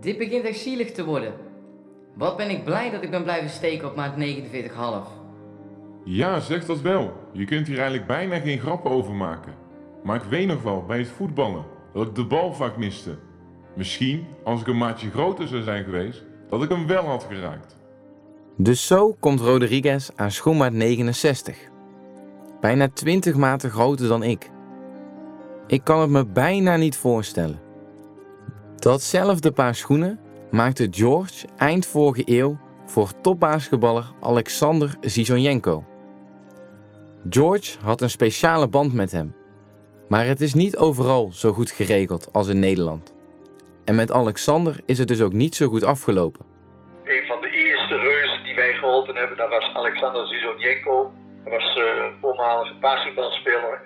Dit 0.00 0.18
begint 0.18 0.44
echt 0.44 0.58
zielig 0.58 0.92
te 0.92 1.04
worden. 1.04 1.32
Wat 2.14 2.36
ben 2.36 2.50
ik 2.50 2.64
blij 2.64 2.90
dat 2.90 3.02
ik 3.02 3.10
ben 3.10 3.22
blijven 3.22 3.50
steken 3.50 3.88
op 3.88 3.96
maat 3.96 4.14
49,5. 4.16 5.20
Ja, 6.04 6.40
zeg 6.40 6.66
dat 6.66 6.80
wel. 6.80 7.12
Je 7.32 7.44
kunt 7.44 7.66
hier 7.66 7.78
eigenlijk 7.78 8.06
bijna 8.06 8.38
geen 8.38 8.60
grappen 8.60 8.90
over 8.90 9.14
maken. 9.14 9.54
Maar 10.02 10.16
ik 10.16 10.22
weet 10.22 10.46
nog 10.46 10.62
wel 10.62 10.84
bij 10.84 10.98
het 10.98 11.08
voetballen 11.08 11.64
dat 11.92 12.06
ik 12.06 12.14
de 12.14 12.26
bal 12.26 12.52
vaak 12.52 12.76
miste. 12.76 13.18
Misschien, 13.74 14.26
als 14.44 14.60
ik 14.60 14.66
een 14.66 14.78
maatje 14.78 15.10
groter 15.10 15.48
zou 15.48 15.62
zijn 15.62 15.84
geweest, 15.84 16.24
dat 16.48 16.62
ik 16.62 16.68
hem 16.68 16.86
wel 16.86 17.04
had 17.04 17.26
geraakt. 17.30 17.76
Dus 18.56 18.86
zo 18.86 19.16
komt 19.20 19.40
Rodriguez 19.40 20.10
aan 20.16 20.30
schoenmaat 20.30 20.72
69. 20.72 21.56
Bijna 22.60 22.88
20 22.88 23.36
maten 23.36 23.70
groter 23.70 24.08
dan 24.08 24.22
ik. 24.22 24.50
Ik 25.66 25.84
kan 25.84 26.00
het 26.00 26.10
me 26.10 26.26
bijna 26.26 26.76
niet 26.76 26.96
voorstellen. 26.96 27.60
Datzelfde 28.82 29.52
paar 29.52 29.74
schoenen 29.74 30.20
maakte 30.50 30.88
George 30.90 31.46
eind 31.56 31.86
vorige 31.86 32.22
eeuw 32.26 32.58
voor 32.86 33.20
topbasketballer 33.20 34.04
Alexander 34.20 34.96
Zizonjenko. 35.00 35.84
George 37.28 37.78
had 37.82 38.00
een 38.00 38.10
speciale 38.10 38.68
band 38.68 38.92
met 38.92 39.12
hem, 39.12 39.34
maar 40.08 40.26
het 40.26 40.40
is 40.40 40.54
niet 40.54 40.76
overal 40.76 41.32
zo 41.32 41.52
goed 41.52 41.70
geregeld 41.70 42.28
als 42.32 42.48
in 42.48 42.58
Nederland. 42.58 43.14
En 43.84 43.94
met 43.94 44.12
Alexander 44.12 44.80
is 44.86 44.98
het 44.98 45.08
dus 45.08 45.20
ook 45.20 45.32
niet 45.32 45.54
zo 45.54 45.68
goed 45.68 45.84
afgelopen. 45.84 46.44
Een 47.04 47.26
van 47.26 47.40
de 47.40 47.50
eerste 47.50 47.96
reuzen 47.96 48.44
die 48.44 48.54
wij 48.54 48.72
geholpen 48.72 49.16
hebben, 49.16 49.36
dat 49.36 49.48
was 49.48 49.70
Alexander 49.74 50.26
Zizonjenko. 50.26 51.12
Dat 51.44 51.52
was 51.52 51.76
een 51.76 52.12
voormalige 52.20 52.74
basketbalspeler 52.80 53.80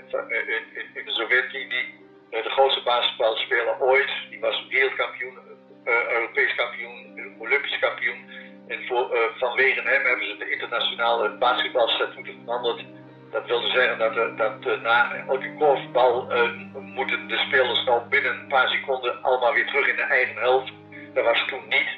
in 0.95 1.05
de 1.05 1.11
Sovjet-Unie. 1.13 2.06
Uh, 2.31 2.43
de 2.43 2.51
grootste 2.51 2.83
basketbalspeler 2.83 3.81
ooit. 3.81 4.11
Die 4.31 4.41
was 4.41 4.67
wereldkampioen, 4.71 5.39
uh, 5.85 6.11
Europees 6.11 6.55
kampioen, 6.55 7.35
Olympisch 7.39 7.79
kampioen. 7.79 8.25
En 8.69 8.79
vanwege 9.39 9.81
hem 9.81 10.05
hebben 10.05 10.27
ze 10.27 10.37
de 10.39 10.51
internationale 10.51 11.31
basketbalstatuten 11.31 12.41
veranderd. 12.45 12.85
Dat 13.31 13.47
wilde 13.47 13.71
zeggen 13.71 13.99
dat, 13.99 14.39
dat 14.39 14.81
na 14.83 15.15
elke 15.29 15.55
korfbal 15.59 16.29
moeten 16.81 17.29
de 17.29 17.37
spelers 17.37 17.85
nou 17.85 18.09
binnen 18.09 18.33
een 18.33 18.49
paar 18.49 18.69
seconden 18.69 19.23
allemaal 19.23 19.53
weer 19.53 19.67
terug 19.67 19.89
in 19.89 19.97
de 19.97 20.03
eigen 20.03 20.37
helft. 20.37 20.73
Dat 21.15 21.25
was 21.25 21.45
toen 21.47 21.69
niet. 21.69 21.89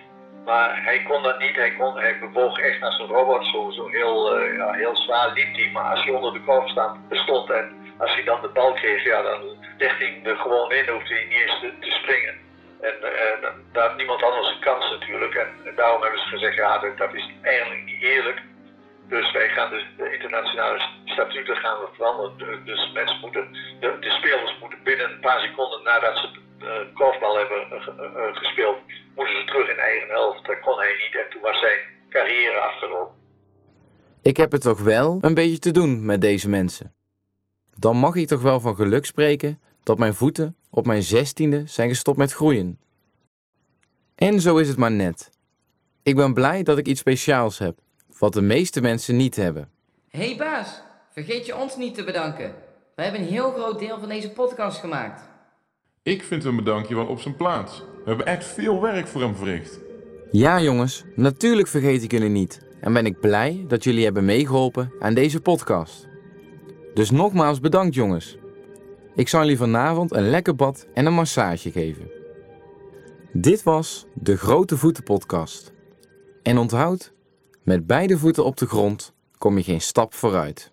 Maar 0.49 0.85
hij 0.85 1.03
kon 1.03 1.23
dat 1.23 1.39
niet. 1.39 1.57
Hij, 1.57 1.71
kon, 1.71 1.99
hij 1.99 2.19
bewoog 2.19 2.59
echt 2.59 2.81
naar 2.81 2.93
zijn 2.93 3.09
robot. 3.09 3.47
Zo, 3.47 3.71
zo 3.71 3.89
heel, 3.89 4.37
eh, 4.37 4.57
ja, 4.57 4.73
heel 4.73 4.97
zwaar 4.97 5.33
liep 5.33 5.55
hij. 5.57 5.71
Maar 5.73 5.91
als 5.91 6.05
hij 6.05 6.15
onder 6.15 6.33
de 6.33 6.41
korf 6.41 6.71
stond 7.11 7.51
en 7.51 7.77
als 7.99 8.15
hij 8.15 8.25
dan 8.25 8.41
de 8.43 8.49
bal 8.49 8.73
kreeg, 8.73 9.05
ja, 9.05 9.23
dan 9.23 9.41
hij 9.79 10.21
er 10.25 10.37
gewoon 10.37 10.73
in. 10.73 10.89
hoefde 10.89 11.15
hij 11.15 11.25
niet 11.25 11.39
eens 11.43 11.61
te, 11.61 11.91
springen. 11.91 12.35
En, 12.81 12.95
en 13.03 13.65
daar 13.73 13.89
had 13.89 13.97
niemand 13.97 14.23
anders 14.23 14.49
een 14.55 14.61
kans 14.61 14.91
natuurlijk. 14.91 15.35
En, 15.35 15.49
daarom 15.77 16.03
hebben 16.03 16.21
ze 16.21 16.27
gezegd, 16.29 16.57
ja, 16.57 16.79
dat, 16.79 17.15
is 17.15 17.31
eigenlijk 17.43 17.85
niet 17.85 18.03
eerlijk. 18.03 18.41
Dus 19.09 19.33
wij 19.33 19.49
gaan 19.49 19.71
dus 19.71 19.85
de 19.97 20.13
internationale 20.13 20.81
statuten 21.05 21.57
gaan 21.57 21.79
we 21.81 21.89
veranderen. 21.93 22.37
De- 22.39 22.63
Dus 22.65 22.91
mensen 22.93 23.19
moeten, 23.21 23.53
de, 23.81 23.97
de 24.01 24.11
spelers 24.11 24.59
moeten 24.61 24.79
binnen 24.85 25.11
een 25.11 25.21
paar 25.21 25.41
seconden 25.41 25.83
nadat 25.83 26.17
ze 26.19 26.29
de 26.59 26.91
korfbal 26.95 27.37
hebben 27.37 27.61
eh, 27.71 27.87
eh, 27.87 28.37
gespeeld, 28.37 28.79
moeten 29.15 29.37
ze 29.37 29.45
terug 29.45 29.69
in 29.69 29.79
eigen 29.79 30.09
helft. 30.09 30.47
Dat 30.47 30.61
kon 30.61 30.79
hij 30.79 30.93
niet 31.03 31.23
en 31.23 31.31
toen 31.31 31.43
was 31.43 31.61
zijn 31.61 31.79
carrière 32.11 32.59
afgelopen. 32.59 33.15
Ik 34.23 34.37
heb 34.37 34.53
het 34.53 34.63
toch 34.63 34.81
wel 34.81 35.19
een 35.21 35.35
beetje 35.35 35.59
te 35.59 35.71
doen 35.71 36.05
met 36.07 36.21
deze 36.21 36.49
mensen. 36.49 36.95
Dan 37.77 37.97
mag 37.97 38.15
ik 38.15 38.27
toch 38.29 38.43
wel 38.43 38.61
van 38.61 38.75
geluk 38.75 39.05
spreken 39.07 39.61
dat 39.89 39.99
mijn 39.99 40.15
voeten 40.15 40.57
op 40.71 40.87
mijn 40.87 41.03
zestiende 41.03 41.63
zijn 41.67 41.89
gestopt 41.89 42.19
met 42.19 42.33
groeien. 42.33 42.79
En 44.15 44.41
zo 44.41 44.57
is 44.57 44.69
het 44.69 44.77
maar 44.77 44.91
net. 44.91 45.31
Ik 46.03 46.17
ben 46.17 46.35
blij 46.35 46.63
dat 46.63 46.79
ik 46.79 46.87
iets 46.87 47.01
speciaals 47.01 47.59
heb, 47.59 47.79
wat 48.19 48.33
de 48.33 48.41
meeste 48.41 48.81
mensen 48.81 49.17
niet 49.17 49.37
hebben. 49.37 49.71
Hé 50.09 50.27
hey 50.27 50.37
baas, 50.37 50.83
vergeet 51.11 51.47
je 51.47 51.57
ons 51.57 51.77
niet 51.77 51.95
te 51.95 52.05
bedanken. 52.05 52.55
We 52.95 53.03
hebben 53.03 53.21
een 53.21 53.27
heel 53.27 53.53
groot 53.53 53.79
deel 53.79 53.99
van 53.99 54.09
deze 54.09 54.31
podcast 54.31 54.79
gemaakt. 54.79 55.23
Ik 56.03 56.23
vind 56.23 56.45
een 56.45 56.57
bedankje 56.57 56.95
wel 56.95 57.07
op 57.07 57.21
zijn 57.21 57.37
plaats. 57.37 57.79
We 57.79 58.09
hebben 58.09 58.27
echt 58.27 58.45
veel 58.45 58.81
werk 58.81 59.07
voor 59.07 59.21
hem 59.21 59.37
verricht. 59.37 59.79
Ja 60.31 60.61
jongens, 60.61 61.05
natuurlijk 61.15 61.69
vergeet 61.69 62.03
ik 62.03 62.11
jullie 62.11 62.29
niet. 62.29 62.61
En 62.81 62.93
ben 62.93 63.07
ik 63.07 63.21
blij 63.21 63.65
dat 63.69 63.85
jullie 63.85 64.05
hebben 64.05 64.25
meegeholpen 64.25 64.93
aan 65.01 65.15
deze 65.15 65.41
podcast. 65.41 66.09
Dus 66.95 67.11
nogmaals 67.11 67.61
bedankt 67.61 67.95
jongens. 67.95 68.39
Ik 69.19 69.29
zal 69.29 69.41
jullie 69.41 69.57
vanavond 69.57 70.15
een 70.15 70.31
lekker 70.31 70.55
bad 70.55 70.87
en 70.95 71.07
een 71.07 71.15
massage 71.15 71.71
geven. 71.71 72.11
Dit 73.33 73.63
was 73.63 74.07
de 74.15 74.37
Grote 74.37 74.77
Voeten 74.77 75.03
podcast. 75.03 75.73
En 76.43 76.59
onthoud, 76.59 77.13
met 77.63 77.87
beide 77.87 78.19
voeten 78.19 78.45
op 78.45 78.57
de 78.57 78.67
grond 78.67 79.15
kom 79.39 79.57
je 79.57 79.63
geen 79.63 79.81
stap 79.81 80.15
vooruit. 80.15 80.73